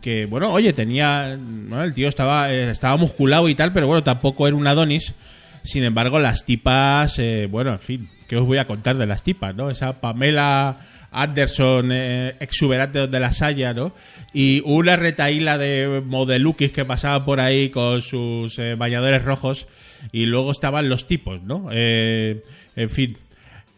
Que, 0.00 0.26
bueno, 0.26 0.52
oye, 0.52 0.72
tenía. 0.72 1.30
el 1.32 1.94
tío 1.94 2.08
estaba, 2.08 2.52
eh, 2.52 2.70
estaba 2.70 2.96
musculado 2.96 3.48
y 3.48 3.54
tal, 3.54 3.72
pero 3.72 3.86
bueno, 3.86 4.02
tampoco 4.02 4.48
era 4.48 4.56
un 4.56 4.66
Adonis. 4.66 5.14
Sin 5.62 5.84
embargo, 5.84 6.18
las 6.18 6.44
tipas, 6.44 7.20
eh, 7.20 7.46
bueno, 7.48 7.70
en 7.70 7.78
fin, 7.78 8.08
¿qué 8.26 8.36
os 8.36 8.46
voy 8.46 8.58
a 8.58 8.66
contar 8.66 8.96
de 8.96 9.06
las 9.06 9.22
tipas, 9.22 9.54
no? 9.54 9.70
Esa 9.70 10.00
Pamela 10.00 10.78
Anderson, 11.10 11.90
eh, 11.92 12.34
exuberante 12.40 13.06
de 13.06 13.20
la 13.20 13.32
Saya, 13.32 13.74
¿no? 13.74 13.92
Y 14.32 14.62
una 14.64 14.96
retaíla 14.96 15.58
de 15.58 16.02
modelukis 16.04 16.72
que 16.72 16.84
pasaba 16.84 17.24
por 17.24 17.40
ahí 17.40 17.68
con 17.68 18.00
sus 18.00 18.58
eh, 18.58 18.74
bañadores 18.74 19.22
rojos. 19.22 19.68
Y 20.10 20.26
luego 20.26 20.50
estaban 20.50 20.88
los 20.88 21.06
tipos, 21.06 21.42
¿no? 21.42 21.68
Eh, 21.70 22.42
en 22.76 22.90
fin. 22.90 23.16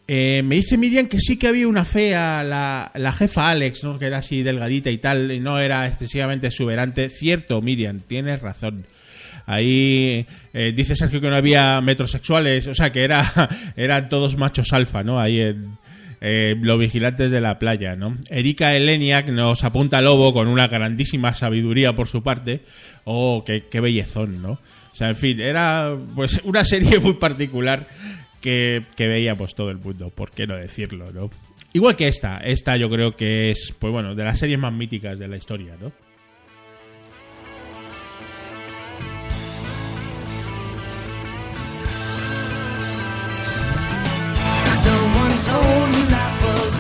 Eh, 0.07 0.43
me 0.45 0.57
dice 0.57 0.77
Miriam 0.77 1.07
que 1.07 1.19
sí 1.19 1.39
que 1.39 1.49
había 1.49 1.67
una 1.67 1.85
fea, 1.85 2.45
la, 2.45 2.93
la 2.95 3.13
jefa 3.13 3.49
Alex, 3.49 3.85
¿no? 3.85 3.99
Que 3.99 4.07
era 4.07 4.19
así 4.19 4.43
delgadita 4.43 4.91
y 4.91 4.99
tal, 4.99 5.33
y 5.33 5.41
no 5.41 5.59
era 5.59 5.87
excesivamente 5.87 6.49
exuberante. 6.49 7.09
Cierto, 7.09 7.61
Miriam, 7.63 8.01
tienes 8.01 8.41
razón. 8.43 8.87
Ahí 9.47 10.27
eh, 10.53 10.73
dice 10.75 10.97
Sergio 10.97 11.21
que 11.21 11.29
no 11.29 11.37
había 11.37 11.81
metrosexuales, 11.81 12.67
o 12.67 12.75
sea 12.75 12.91
que 12.91 13.05
era 13.05 13.25
eran 13.77 14.09
todos 14.09 14.37
machos 14.37 14.73
alfa, 14.73 15.03
¿no? 15.03 15.21
Ahí 15.21 15.41
en 15.41 15.79
eh, 16.21 16.57
los 16.59 16.79
vigilantes 16.79 17.31
de 17.31 17.41
la 17.41 17.59
playa, 17.59 17.97
¿no? 17.97 18.17
Erika 18.31 18.75
Eleniak 18.75 19.29
nos 19.29 19.63
apunta 19.65 20.01
lobo 20.01 20.33
con 20.33 20.49
una 20.49 20.69
grandísima 20.69 21.35
sabiduría 21.35 21.95
por 21.95 22.09
su 22.09 22.23
parte. 22.23 22.61
Oh, 23.05 23.45
qué, 23.45 23.65
qué 23.71 23.81
bellezón, 23.81 24.41
¿no? 24.41 24.53
O 24.53 24.95
sea, 24.97 25.11
en 25.11 25.17
fin, 25.17 25.41
era 25.41 25.95
pues 26.15 26.41
una 26.45 26.65
serie 26.65 26.99
muy 27.01 27.15
particular 27.15 27.87
que, 28.41 28.83
que 28.97 29.09
veía 29.09 29.37
pues 29.37 29.55
todo 29.55 29.71
el 29.71 29.79
mundo, 29.79 30.09
¿por 30.09 30.31
qué 30.31 30.47
no 30.47 30.57
decirlo, 30.57 31.13
no? 31.13 31.31
Igual 31.75 31.97
que 31.97 32.09
esta, 32.09 32.39
esta 32.39 32.77
yo 32.77 32.89
creo 32.89 33.17
que 33.17 33.51
es, 33.51 33.75
pues 33.79 33.93
bueno, 33.93 34.15
de 34.15 34.25
las 34.25 34.39
series 34.39 34.59
más 34.59 34.73
míticas 34.73 35.19
de 35.19 35.29
la 35.29 35.37
historia. 35.37 35.75
No 35.79 36.04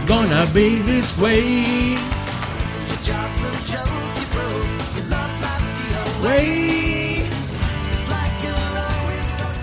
Gonna 0.06 0.46
be 0.52 0.82
this 0.82 1.16
way. 1.18 1.96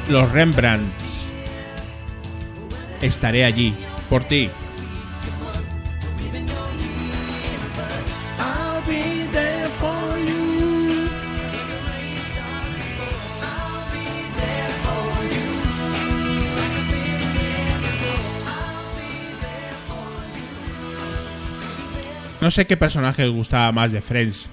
Los 0.09 0.31
Rembrandts. 0.31 1.21
Estaré 3.01 3.45
allí, 3.45 3.75
por 4.09 4.23
ti. 4.23 4.49
No 22.41 22.51
sé 22.51 22.65
qué 22.65 22.75
personaje 22.75 23.23
os 23.23 23.33
gustaba 23.33 23.71
más 23.71 23.91
de 23.91 24.01
Friends. 24.01 24.49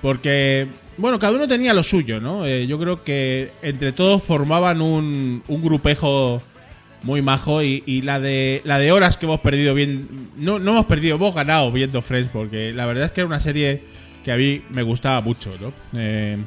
Porque, 0.00 0.66
bueno, 0.96 1.18
cada 1.18 1.34
uno 1.34 1.46
tenía 1.46 1.72
lo 1.72 1.82
suyo, 1.82 2.20
¿no? 2.20 2.44
Eh, 2.44 2.66
yo 2.66 2.78
creo 2.78 3.04
que 3.04 3.52
entre 3.62 3.92
todos 3.92 4.22
formaban 4.22 4.80
un, 4.80 5.42
un 5.46 5.62
grupejo 5.62 6.42
muy 7.04 7.22
majo 7.22 7.62
y, 7.62 8.02
la 8.02 8.20
de 8.20 8.62
la 8.64 8.78
de 8.78 8.92
horas 8.92 9.16
que 9.16 9.26
hemos 9.26 9.40
perdido 9.40 9.74
bien 9.74 10.08
no, 10.36 10.58
no 10.58 10.72
hemos 10.72 10.86
perdido 10.86 11.16
hemos 11.16 11.34
ganado 11.34 11.72
viendo 11.72 12.00
Friends 12.00 12.30
porque 12.32 12.72
la 12.72 12.86
verdad 12.86 13.06
es 13.06 13.12
que 13.12 13.22
era 13.22 13.26
una 13.26 13.40
serie 13.40 13.82
que 14.24 14.32
a 14.32 14.36
mí 14.36 14.62
me 14.70 14.82
gustaba 14.82 15.20
mucho 15.20 15.52
no 15.60 15.72
Eh, 15.94 16.38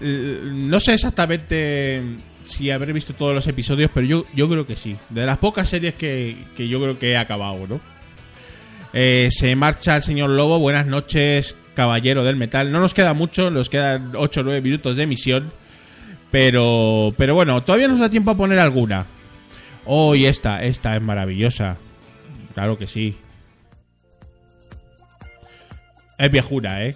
no 0.00 0.78
sé 0.78 0.94
exactamente 0.94 2.02
si 2.44 2.70
habré 2.70 2.92
visto 2.92 3.14
todos 3.14 3.34
los 3.34 3.46
episodios 3.46 3.90
pero 3.92 4.06
yo 4.06 4.26
yo 4.34 4.48
creo 4.48 4.66
que 4.66 4.76
sí 4.76 4.96
de 5.08 5.26
las 5.26 5.38
pocas 5.38 5.68
series 5.68 5.94
que, 5.94 6.36
que 6.56 6.68
yo 6.68 6.80
creo 6.80 6.98
que 6.98 7.12
he 7.12 7.16
acabado 7.16 7.66
no 7.66 7.80
eh, 8.92 9.28
se 9.30 9.54
marcha 9.56 9.96
el 9.96 10.02
señor 10.02 10.30
Lobo. 10.30 10.58
Buenas 10.58 10.86
noches, 10.86 11.56
caballero 11.74 12.24
del 12.24 12.36
metal. 12.36 12.72
No 12.72 12.80
nos 12.80 12.94
queda 12.94 13.14
mucho, 13.14 13.50
nos 13.50 13.68
quedan 13.68 14.12
8 14.14 14.40
o 14.40 14.44
9 14.44 14.60
minutos 14.60 14.96
de 14.96 15.04
emisión. 15.04 15.52
Pero, 16.30 17.12
pero 17.16 17.34
bueno, 17.34 17.62
todavía 17.62 17.88
nos 17.88 18.00
da 18.00 18.08
tiempo 18.08 18.30
a 18.30 18.36
poner 18.36 18.58
alguna. 18.58 19.06
Oh, 19.86 20.14
y 20.14 20.26
esta, 20.26 20.62
esta 20.62 20.94
es 20.94 21.02
maravillosa. 21.02 21.76
Claro 22.54 22.78
que 22.78 22.86
sí. 22.86 23.16
Es 26.18 26.30
viejuna, 26.30 26.84
¿eh? 26.84 26.94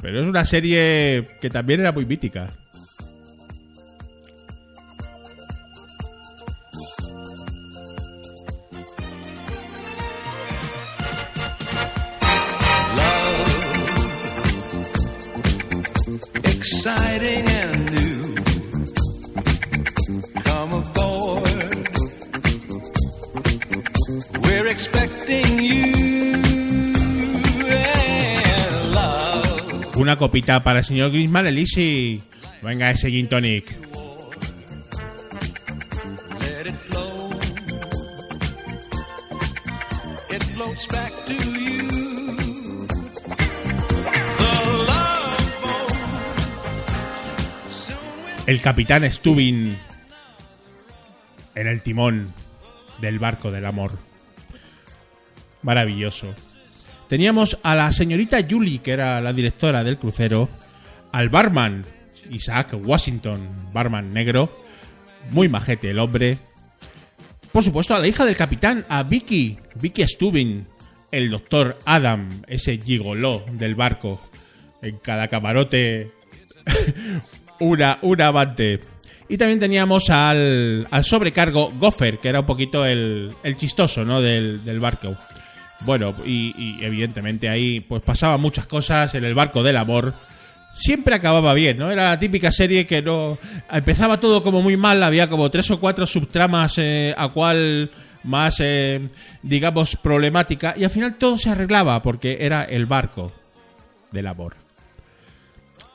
Pero 0.00 0.22
es 0.22 0.26
una 0.26 0.44
serie 0.44 1.26
que 1.40 1.50
también 1.50 1.80
era 1.80 1.92
muy 1.92 2.06
mítica. 2.06 2.48
Exciting 16.60 17.44
and 17.60 17.74
new. 17.96 18.34
Come 20.44 20.72
aboard. 20.82 21.72
We're 24.44 24.68
expecting 24.68 25.48
you. 25.58 25.96
Una 29.96 30.16
copita 30.16 30.62
para 30.62 30.80
el 30.80 30.84
señor 30.84 31.12
Grisman, 31.12 31.46
Elisi. 31.46 32.20
Venga, 32.62 32.90
ese 32.90 33.10
gin 33.10 33.28
tonic. 33.28 33.89
El 48.50 48.60
capitán 48.60 49.04
Stubin 49.12 49.78
en 51.54 51.66
el 51.68 51.84
timón 51.84 52.34
del 53.00 53.20
barco 53.20 53.52
del 53.52 53.64
amor. 53.64 53.92
maravilloso. 55.62 56.34
Teníamos 57.08 57.58
a 57.62 57.76
la 57.76 57.92
señorita 57.92 58.38
Julie, 58.50 58.80
que 58.80 58.90
era 58.90 59.20
la 59.20 59.32
directora 59.32 59.84
del 59.84 59.98
crucero, 59.98 60.48
al 61.12 61.28
barman, 61.28 61.84
Isaac 62.28 62.76
Washington, 62.84 63.70
barman 63.72 64.12
negro, 64.12 64.56
muy 65.30 65.48
majete 65.48 65.90
el 65.90 66.00
hombre. 66.00 66.36
Por 67.52 67.62
supuesto, 67.62 67.94
a 67.94 68.00
la 68.00 68.08
hija 68.08 68.24
del 68.24 68.36
capitán, 68.36 68.84
a 68.88 69.04
Vicky, 69.04 69.60
Vicky 69.76 70.02
Stubin, 70.08 70.66
el 71.12 71.30
doctor 71.30 71.78
Adam, 71.84 72.42
ese 72.48 72.78
gigoló 72.78 73.44
del 73.52 73.76
barco. 73.76 74.20
En 74.82 74.98
cada 74.98 75.28
camarote, 75.28 76.10
una, 77.60 77.98
una 78.02 78.26
amante. 78.26 78.80
Y 79.28 79.36
también 79.36 79.60
teníamos 79.60 80.10
al, 80.10 80.88
al 80.90 81.04
sobrecargo 81.04 81.72
Gopher, 81.78 82.18
que 82.18 82.28
era 82.28 82.40
un 82.40 82.46
poquito 82.46 82.84
el, 82.84 83.32
el 83.44 83.56
chistoso 83.56 84.04
¿no? 84.04 84.20
del, 84.20 84.64
del 84.64 84.80
barco. 84.80 85.16
Bueno, 85.82 86.14
y, 86.26 86.52
y 86.58 86.84
evidentemente 86.84 87.48
ahí 87.48 87.80
pues 87.80 88.02
pasaban 88.02 88.40
muchas 88.40 88.66
cosas 88.66 89.14
en 89.14 89.24
el 89.24 89.34
barco 89.34 89.62
del 89.62 89.76
amor. 89.76 90.14
Siempre 90.74 91.14
acababa 91.14 91.54
bien, 91.54 91.78
¿no? 91.78 91.90
Era 91.90 92.08
la 92.08 92.18
típica 92.18 92.52
serie 92.52 92.86
que 92.86 93.02
no... 93.02 93.38
Empezaba 93.70 94.20
todo 94.20 94.42
como 94.42 94.62
muy 94.62 94.76
mal, 94.76 95.02
había 95.02 95.28
como 95.28 95.50
tres 95.50 95.70
o 95.70 95.80
cuatro 95.80 96.06
subtramas 96.06 96.74
eh, 96.78 97.14
a 97.16 97.28
cual 97.28 97.90
más, 98.24 98.60
eh, 98.60 99.00
digamos, 99.42 99.96
problemática. 99.96 100.74
Y 100.76 100.84
al 100.84 100.90
final 100.90 101.16
todo 101.16 101.38
se 101.38 101.50
arreglaba 101.50 102.02
porque 102.02 102.38
era 102.40 102.64
el 102.64 102.86
barco 102.86 103.32
del 104.12 104.26
amor. 104.26 104.59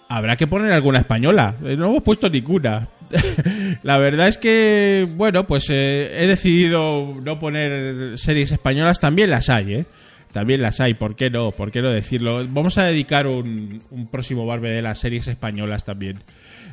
Habrá 0.07 0.35
que 0.35 0.47
poner 0.47 0.71
alguna 0.71 0.99
española. 0.99 1.55
Eh, 1.65 1.75
No 1.77 1.87
hemos 1.89 2.03
puesto 2.03 2.29
ninguna. 2.29 2.87
La 3.83 3.97
verdad 3.97 4.27
es 4.27 4.37
que, 4.37 5.07
bueno, 5.15 5.47
pues 5.47 5.69
eh, 5.69 6.11
he 6.19 6.27
decidido 6.27 7.15
no 7.23 7.39
poner 7.39 8.17
series 8.17 8.51
españolas. 8.51 8.99
También 8.99 9.29
las 9.29 9.49
hay, 9.49 9.73
¿eh? 9.73 9.85
También 10.31 10.61
las 10.61 10.79
hay. 10.79 10.93
¿Por 10.93 11.15
qué 11.15 11.29
no? 11.29 11.51
¿Por 11.51 11.71
qué 11.71 11.81
no 11.81 11.91
decirlo? 11.91 12.45
Vamos 12.49 12.77
a 12.77 12.83
dedicar 12.83 13.25
un, 13.25 13.81
próximo 14.11 14.45
barbe 14.45 14.69
de 14.69 14.81
las 14.81 14.99
series 14.99 15.27
españolas 15.27 15.85
también. 15.85 16.19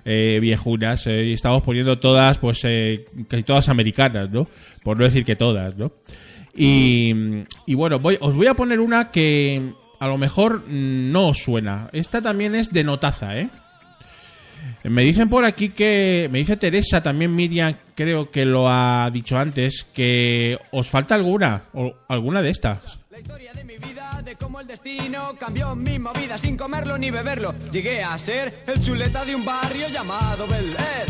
Eh, 0.04 0.38
viejunas. 0.40 1.06
eh, 1.06 1.26
y 1.26 1.32
estamos 1.32 1.62
poniendo 1.62 1.98
todas, 1.98 2.38
pues 2.38 2.60
casi 3.28 3.42
todas 3.44 3.68
americanas, 3.68 4.30
¿no? 4.30 4.48
Por 4.82 4.96
no 4.98 5.04
decir 5.04 5.24
que 5.24 5.36
todas, 5.36 5.76
¿no? 5.76 5.92
Y, 6.54 7.14
y 7.66 7.74
bueno, 7.74 8.00
os 8.20 8.34
voy 8.34 8.46
a 8.46 8.54
poner 8.54 8.80
una 8.80 9.10
que 9.10 9.72
a 10.02 10.08
lo 10.08 10.18
mejor 10.18 10.64
no 10.66 11.28
os 11.28 11.38
suena. 11.38 11.88
Esta 11.92 12.20
también 12.20 12.56
es 12.56 12.72
de 12.72 12.82
notaza, 12.82 13.38
¿eh? 13.38 13.48
Me 14.82 15.02
dicen 15.02 15.28
por 15.28 15.44
aquí 15.44 15.68
que. 15.68 16.28
Me 16.32 16.40
dice 16.40 16.56
Teresa, 16.56 17.00
también 17.00 17.32
Miriam, 17.32 17.72
creo 17.94 18.28
que 18.28 18.44
lo 18.44 18.68
ha 18.68 19.08
dicho 19.12 19.38
antes, 19.38 19.86
que 19.94 20.58
os 20.72 20.88
falta 20.88 21.14
alguna, 21.14 21.66
o 21.72 21.94
alguna 22.08 22.42
de 22.42 22.50
estas. 22.50 22.98
La 23.12 23.20
historia 23.20 23.52
de 23.52 23.62
mi 23.62 23.76
vida, 23.76 24.20
de 24.24 24.34
cómo 24.34 24.58
el 24.58 24.66
destino 24.66 25.28
cambió 25.38 25.76
mi 25.76 26.00
movida 26.00 26.36
sin 26.36 26.56
comerlo 26.56 26.98
ni 26.98 27.12
beberlo. 27.12 27.54
Llegué 27.70 28.02
a 28.02 28.18
ser 28.18 28.52
el 28.66 28.82
chuleta 28.82 29.24
de 29.24 29.36
un 29.36 29.44
barrio 29.44 29.88
llamado 29.88 30.48
Bel 30.48 30.66
Air. 30.66 31.06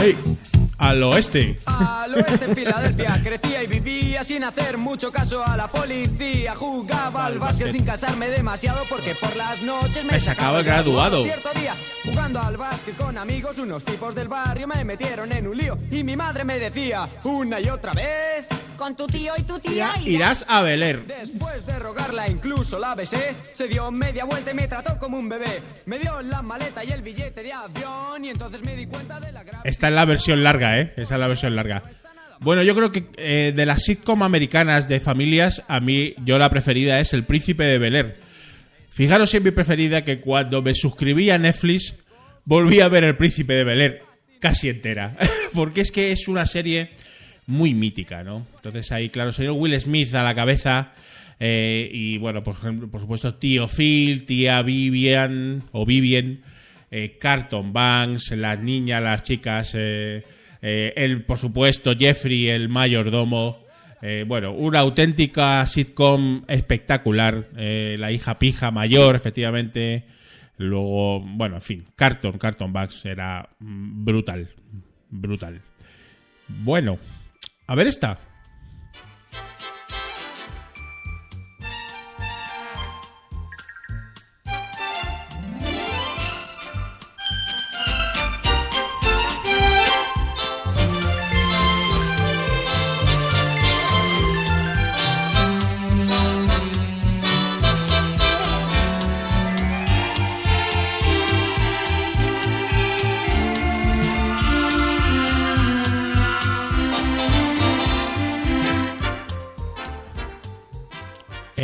¡Hey! 0.00 0.57
Al 0.78 1.02
oeste. 1.02 1.58
Al 1.66 2.14
oeste 2.14 2.44
en 2.44 2.54
Filadelfia 2.56 3.20
crecía 3.22 3.64
y 3.64 3.66
vivía 3.66 4.22
sin 4.22 4.44
hacer 4.44 4.78
mucho 4.78 5.10
caso 5.10 5.44
a 5.44 5.56
la 5.56 5.66
policía. 5.66 6.54
Jugaba 6.54 7.26
al 7.26 7.38
básquet 7.40 7.72
sin 7.72 7.84
casarme 7.84 8.30
demasiado 8.30 8.84
porque 8.88 9.14
por 9.16 9.34
las 9.34 9.60
noches 9.62 10.04
me, 10.04 10.12
Me 10.12 10.20
sacaba 10.20 10.60
el 10.60 10.64
graduado. 10.64 11.24
Cierto 11.24 11.48
día, 11.58 11.74
jugando 12.04 12.40
al 12.40 12.56
básquet 12.56 12.96
con 12.96 13.18
amigos, 13.18 13.58
unos 13.58 13.84
tipos 13.84 14.14
del 14.14 14.28
barrio 14.28 14.68
me 14.68 14.84
metieron 14.84 15.32
en 15.32 15.48
un 15.48 15.56
lío 15.56 15.76
y 15.90 16.04
mi 16.04 16.14
madre 16.14 16.44
me 16.44 16.60
decía 16.60 17.06
una 17.24 17.60
y 17.60 17.68
otra 17.68 17.92
vez. 17.92 18.46
Con 18.78 18.94
tu 18.94 19.08
tío 19.08 19.32
y 19.36 19.42
tu 19.42 19.58
tía. 19.58 19.90
y 20.04 20.10
Irás 20.10 20.44
a 20.46 20.62
Beler. 20.62 21.04
Después 21.04 21.66
de 21.66 21.80
rogarla 21.80 22.28
incluso 22.28 22.78
la 22.78 22.94
besé, 22.94 23.34
se 23.42 23.66
dio 23.66 23.90
media 23.90 24.24
vuelta 24.24 24.52
y 24.52 24.54
me 24.54 24.68
trató 24.68 24.96
como 25.00 25.18
un 25.18 25.28
bebé. 25.28 25.60
Me 25.86 25.98
dio 25.98 26.22
la 26.22 26.42
maleta 26.42 26.84
y 26.84 26.92
el 26.92 27.02
billete 27.02 27.42
de 27.42 27.52
avión 27.52 28.24
y 28.24 28.28
entonces 28.30 28.62
me 28.62 28.76
di 28.76 28.86
cuenta 28.86 29.18
de 29.18 29.32
la 29.32 29.42
gravedad. 29.42 29.62
Esta 29.66 29.88
es 29.88 29.94
la 29.94 30.04
versión 30.04 30.44
larga, 30.44 30.67
¿eh? 30.76 30.92
Esa 30.96 31.14
es 31.14 31.20
la 31.20 31.28
versión 31.28 31.54
larga. 31.54 31.84
Bueno, 32.40 32.62
yo 32.62 32.74
creo 32.74 32.92
que 32.92 33.06
eh, 33.16 33.52
de 33.54 33.66
las 33.66 33.82
sitcom 33.82 34.22
americanas 34.22 34.88
de 34.88 35.00
familias, 35.00 35.62
a 35.68 35.80
mí, 35.80 36.14
yo 36.24 36.38
la 36.38 36.50
preferida 36.50 37.00
es 37.00 37.12
El 37.12 37.24
Príncipe 37.24 37.64
de 37.64 37.78
Bel 37.78 37.96
Air. 37.96 38.16
Fijaros 38.90 39.34
en 39.34 39.42
mi 39.42 39.50
preferida 39.50 40.04
que 40.04 40.20
cuando 40.20 40.62
me 40.62 40.74
suscribí 40.74 41.30
a 41.30 41.38
Netflix, 41.38 41.96
volví 42.44 42.80
a 42.80 42.88
ver 42.88 43.04
El 43.04 43.16
Príncipe 43.16 43.54
de 43.54 43.64
Bel 43.64 43.80
Air 43.80 44.02
casi 44.40 44.68
entera. 44.68 45.16
Porque 45.54 45.80
es 45.80 45.90
que 45.90 46.12
es 46.12 46.28
una 46.28 46.46
serie 46.46 46.90
muy 47.46 47.74
mítica, 47.74 48.22
¿no? 48.22 48.46
Entonces 48.56 48.92
ahí, 48.92 49.08
claro, 49.08 49.32
señor 49.32 49.52
Will 49.52 49.78
Smith 49.80 50.14
a 50.14 50.22
la 50.22 50.34
cabeza. 50.34 50.92
eh, 51.40 51.90
y 51.92 52.18
bueno, 52.18 52.42
por 52.42 52.54
ejemplo, 52.54 52.88
por 52.88 53.00
supuesto, 53.00 53.34
tío 53.34 53.66
Phil, 53.68 54.26
tía 54.26 54.62
Vivian 54.62 55.64
o 55.72 55.84
Vivian, 55.84 56.40
eh, 56.90 57.16
Carton 57.20 57.72
Banks, 57.72 58.30
las 58.32 58.60
niñas, 58.60 59.02
las 59.02 59.22
chicas, 59.22 59.76
eh, 60.62 60.92
él, 60.96 61.24
por 61.24 61.38
supuesto, 61.38 61.92
Jeffrey, 61.96 62.48
el 62.48 62.68
mayordomo. 62.68 63.58
Eh, 64.00 64.24
bueno, 64.26 64.52
una 64.52 64.80
auténtica 64.80 65.64
sitcom 65.66 66.44
espectacular. 66.48 67.48
Eh, 67.56 67.96
la 67.98 68.12
hija 68.12 68.38
pija 68.38 68.70
mayor, 68.70 69.16
efectivamente. 69.16 70.04
Luego, 70.56 71.20
bueno, 71.20 71.56
en 71.56 71.62
fin, 71.62 71.84
Carton, 71.94 72.38
Carton 72.38 72.72
Banks 72.72 73.04
era 73.06 73.48
mm, 73.58 74.04
brutal. 74.04 74.48
Brutal. 75.10 75.60
Bueno, 76.48 76.98
a 77.66 77.74
ver 77.74 77.86
esta. 77.86 78.18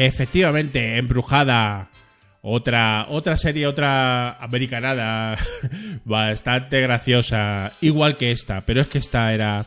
Efectivamente, 0.06 0.98
embrujada. 0.98 1.90
Otra, 2.46 3.06
otra 3.08 3.38
serie, 3.38 3.66
otra 3.66 4.32
americanada 4.32 5.38
bastante 6.04 6.78
graciosa, 6.82 7.72
igual 7.80 8.18
que 8.18 8.32
esta, 8.32 8.66
pero 8.66 8.82
es 8.82 8.88
que 8.88 8.98
esta 8.98 9.32
era, 9.32 9.64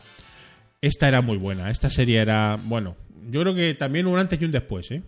esta 0.80 1.08
era 1.08 1.20
muy 1.20 1.38
buena. 1.38 1.70
Esta 1.70 1.90
serie 1.90 2.20
era, 2.20 2.56
bueno, 2.62 2.96
yo 3.30 3.40
creo 3.42 3.54
que 3.56 3.74
también 3.74 4.06
un 4.06 4.16
antes 4.16 4.40
y 4.40 4.44
un 4.44 4.52
después, 4.52 4.92
¿eh? 4.92 5.02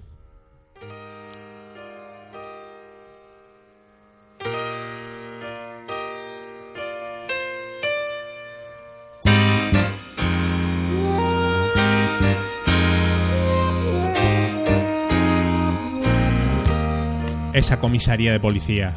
Esa 17.53 17.81
comisaría 17.81 18.33
de 18.33 18.41
policía. 18.41 18.95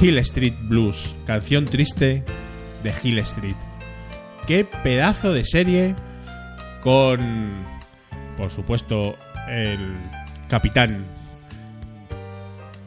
Hill 0.00 0.18
Street 0.18 0.54
Blues, 0.62 1.14
canción 1.24 1.64
triste 1.64 2.24
de 2.82 2.92
Hill 3.02 3.20
Street. 3.20 3.54
Qué 4.48 4.64
pedazo 4.64 5.32
de 5.32 5.44
serie 5.44 5.94
con, 6.80 7.64
por 8.36 8.50
supuesto, 8.50 9.16
el 9.48 9.96
capitán 10.48 11.06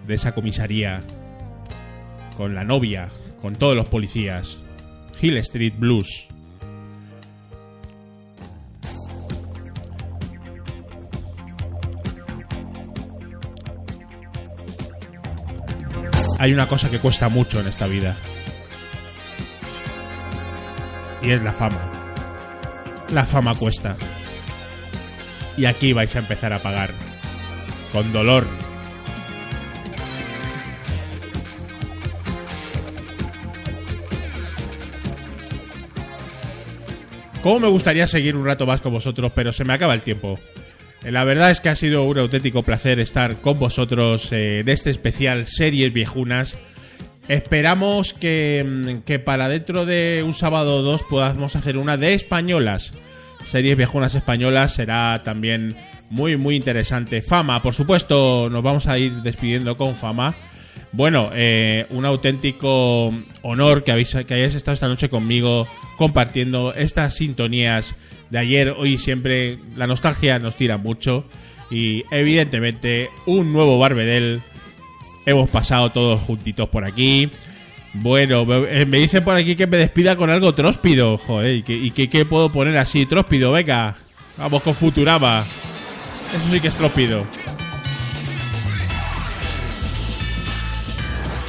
de 0.06 0.14
esa 0.14 0.34
comisaría, 0.34 1.04
con 2.36 2.54
la 2.54 2.66
novia, 2.66 3.08
con 3.42 3.56
todos 3.56 3.78
los 3.78 3.88
policías, 3.88 4.58
Hill 5.22 5.38
Street 5.38 5.74
Blues. 5.78 6.28
Hay 16.38 16.54
una 16.54 16.68
cosa 16.68 16.90
que 16.92 17.00
cuesta 17.00 17.30
mucho 17.30 17.60
en 17.60 17.68
esta 17.68 17.88
vida. 17.88 18.16
Y 21.22 21.32
es 21.32 21.42
la 21.42 21.54
fama. 21.54 22.14
La 23.12 23.26
fama 23.26 23.56
cuesta. 23.56 23.96
Y 25.58 25.66
aquí 25.66 25.94
vais 25.94 26.16
a 26.16 26.20
empezar 26.20 26.52
a 26.54 26.60
pagar. 26.60 26.94
Con 27.92 28.12
dolor. 28.12 28.65
Cómo 37.46 37.60
me 37.60 37.68
gustaría 37.68 38.08
seguir 38.08 38.36
un 38.36 38.44
rato 38.44 38.66
más 38.66 38.82
con 38.82 38.92
vosotros, 38.92 39.32
pero 39.36 39.54
se 39.54 39.66
me 39.66 39.74
acaba 39.74 39.94
el 39.94 40.02
tiempo. 40.02 40.40
Eh, 41.04 41.12
La 41.12 41.24
verdad 41.24 41.52
es 41.52 41.60
que 41.60 41.70
ha 41.70 41.76
sido 41.76 42.04
un 42.06 42.18
auténtico 42.18 42.64
placer 42.64 43.00
estar 43.00 43.36
con 43.40 43.60
vosotros 43.60 44.32
eh, 44.32 44.64
de 44.66 44.72
este 44.72 44.90
especial 44.90 45.46
Series 45.46 45.94
Viejunas. 45.94 46.58
Esperamos 47.28 48.14
que, 48.16 48.66
mm, 48.68 49.04
que 49.06 49.20
para 49.20 49.48
dentro 49.48 49.86
de 49.86 50.24
un 50.26 50.34
sábado 50.34 50.78
o 50.78 50.82
dos 50.82 51.04
podamos 51.04 51.56
hacer 51.56 51.78
una 51.78 51.98
de 51.98 52.16
españolas. 52.16 52.94
Series 53.44 53.78
viejunas 53.78 54.16
españolas 54.16 54.74
será 54.74 55.22
también 55.24 55.76
muy 56.10 56.38
muy 56.38 56.56
interesante. 56.56 57.22
Fama, 57.22 57.62
por 57.62 57.76
supuesto, 57.76 58.50
nos 58.50 58.64
vamos 58.64 58.88
a 58.88 58.98
ir 58.98 59.22
despidiendo 59.22 59.78
con 59.78 59.96
Fama. 59.96 60.34
Bueno, 60.92 61.30
eh, 61.34 61.86
un 61.90 62.06
auténtico 62.06 63.14
honor 63.42 63.84
que, 63.84 63.92
habéis, 63.92 64.16
que 64.28 64.34
hayáis 64.34 64.56
estado 64.56 64.74
esta 64.74 64.88
noche 64.88 65.10
conmigo 65.10 65.68
compartiendo 65.98 66.74
estas 66.74 67.16
sintonías 67.16 67.96
de 68.30 68.40
ayer, 68.40 68.70
hoy 68.78 68.94
y 68.94 68.98
siempre. 68.98 69.60
La 69.76 69.88
nostalgia 69.88 70.40
nos 70.40 70.56
tira 70.56 70.78
mucho 70.78 71.26
y 71.70 72.04
evidentemente 72.12 73.10
un 73.26 73.52
nuevo 73.52 73.80
Barbedel. 73.80 74.42
Hemos 75.26 75.50
pasado 75.50 75.92
todos 75.92 76.22
juntitos 76.22 76.70
por 76.70 76.86
aquí. 76.86 77.30
Bueno, 77.94 78.46
me, 78.46 78.82
eh, 78.82 78.86
dicen 78.86 79.24
por 79.24 79.36
aquí 79.36 79.56
que 79.56 79.68
me 79.68 79.78
despida 79.78 80.16
con 80.16 80.30
algo 80.30 80.54
tróspido. 80.54 81.18
Joder, 81.18 81.56
¿y 81.56 81.64
que, 81.64 81.74
y 81.74 81.92
qué 81.92 82.26
puedo 82.26 82.52
poner 82.52 82.78
así? 82.78 83.06
Tróspido, 83.06 83.52
venga. 83.52 83.96
Vamos 84.38 84.62
con 84.62 84.76
Futurama. 84.76 85.46
Eso 86.36 86.46
sí 86.52 86.60
que 86.60 86.68
es 86.68 86.76
tróspido. 86.76 87.26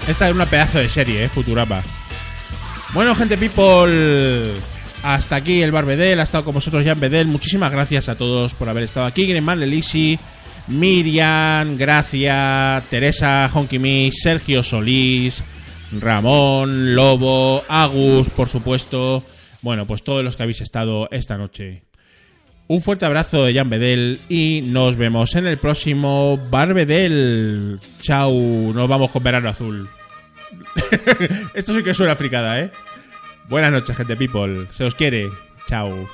Esta 0.08 0.28
es 0.28 0.34
una 0.34 0.46
pedazo 0.46 0.78
de 0.78 0.88
serie, 0.88 1.24
eh, 1.24 1.28
Futurama. 1.28 1.82
Bueno, 2.94 3.14
gente 3.14 3.36
people, 3.36 4.52
hasta 5.02 5.36
aquí 5.36 5.62
el 5.62 5.72
Barbedel. 5.72 6.20
Ha 6.20 6.22
estado 6.22 6.44
con 6.44 6.54
vosotros 6.54 6.84
Jan 6.84 7.00
Bedel. 7.00 7.26
Muchísimas 7.26 7.72
gracias 7.72 8.08
a 8.08 8.14
todos 8.14 8.54
por 8.54 8.68
haber 8.68 8.84
estado 8.84 9.06
aquí. 9.06 9.26
Greenman, 9.26 9.58
Lelisi, 9.58 10.16
Miriam, 10.68 11.76
Gracia, 11.76 12.82
Teresa, 12.88 13.50
Honky 13.52 14.10
Sergio 14.12 14.62
Solís, 14.62 15.42
Ramón, 16.00 16.94
Lobo, 16.94 17.64
Agus, 17.68 18.30
por 18.30 18.48
supuesto. 18.48 19.24
Bueno, 19.60 19.86
pues 19.86 20.04
todos 20.04 20.22
los 20.22 20.36
que 20.36 20.44
habéis 20.44 20.60
estado 20.60 21.08
esta 21.10 21.36
noche. 21.36 21.82
Un 22.68 22.80
fuerte 22.80 23.06
abrazo 23.06 23.44
de 23.44 23.54
Jan 23.54 23.70
Bedel 23.70 24.20
y 24.28 24.62
nos 24.64 24.96
vemos 24.96 25.34
en 25.34 25.46
el 25.46 25.58
próximo 25.58 26.38
Barbedel. 26.50 27.78
Chau, 28.00 28.72
nos 28.72 28.88
vamos 28.88 29.10
con 29.10 29.22
verano 29.22 29.48
azul. 29.48 29.88
Esto 31.54 31.74
sí 31.74 31.82
que 31.82 31.94
suena 31.94 32.16
fricada, 32.16 32.60
¿eh? 32.60 32.70
Buenas 33.48 33.72
noches, 33.72 33.96
gente 33.96 34.16
people. 34.16 34.66
Se 34.70 34.84
os 34.84 34.94
quiere. 34.94 35.30
Chao. 35.66 36.06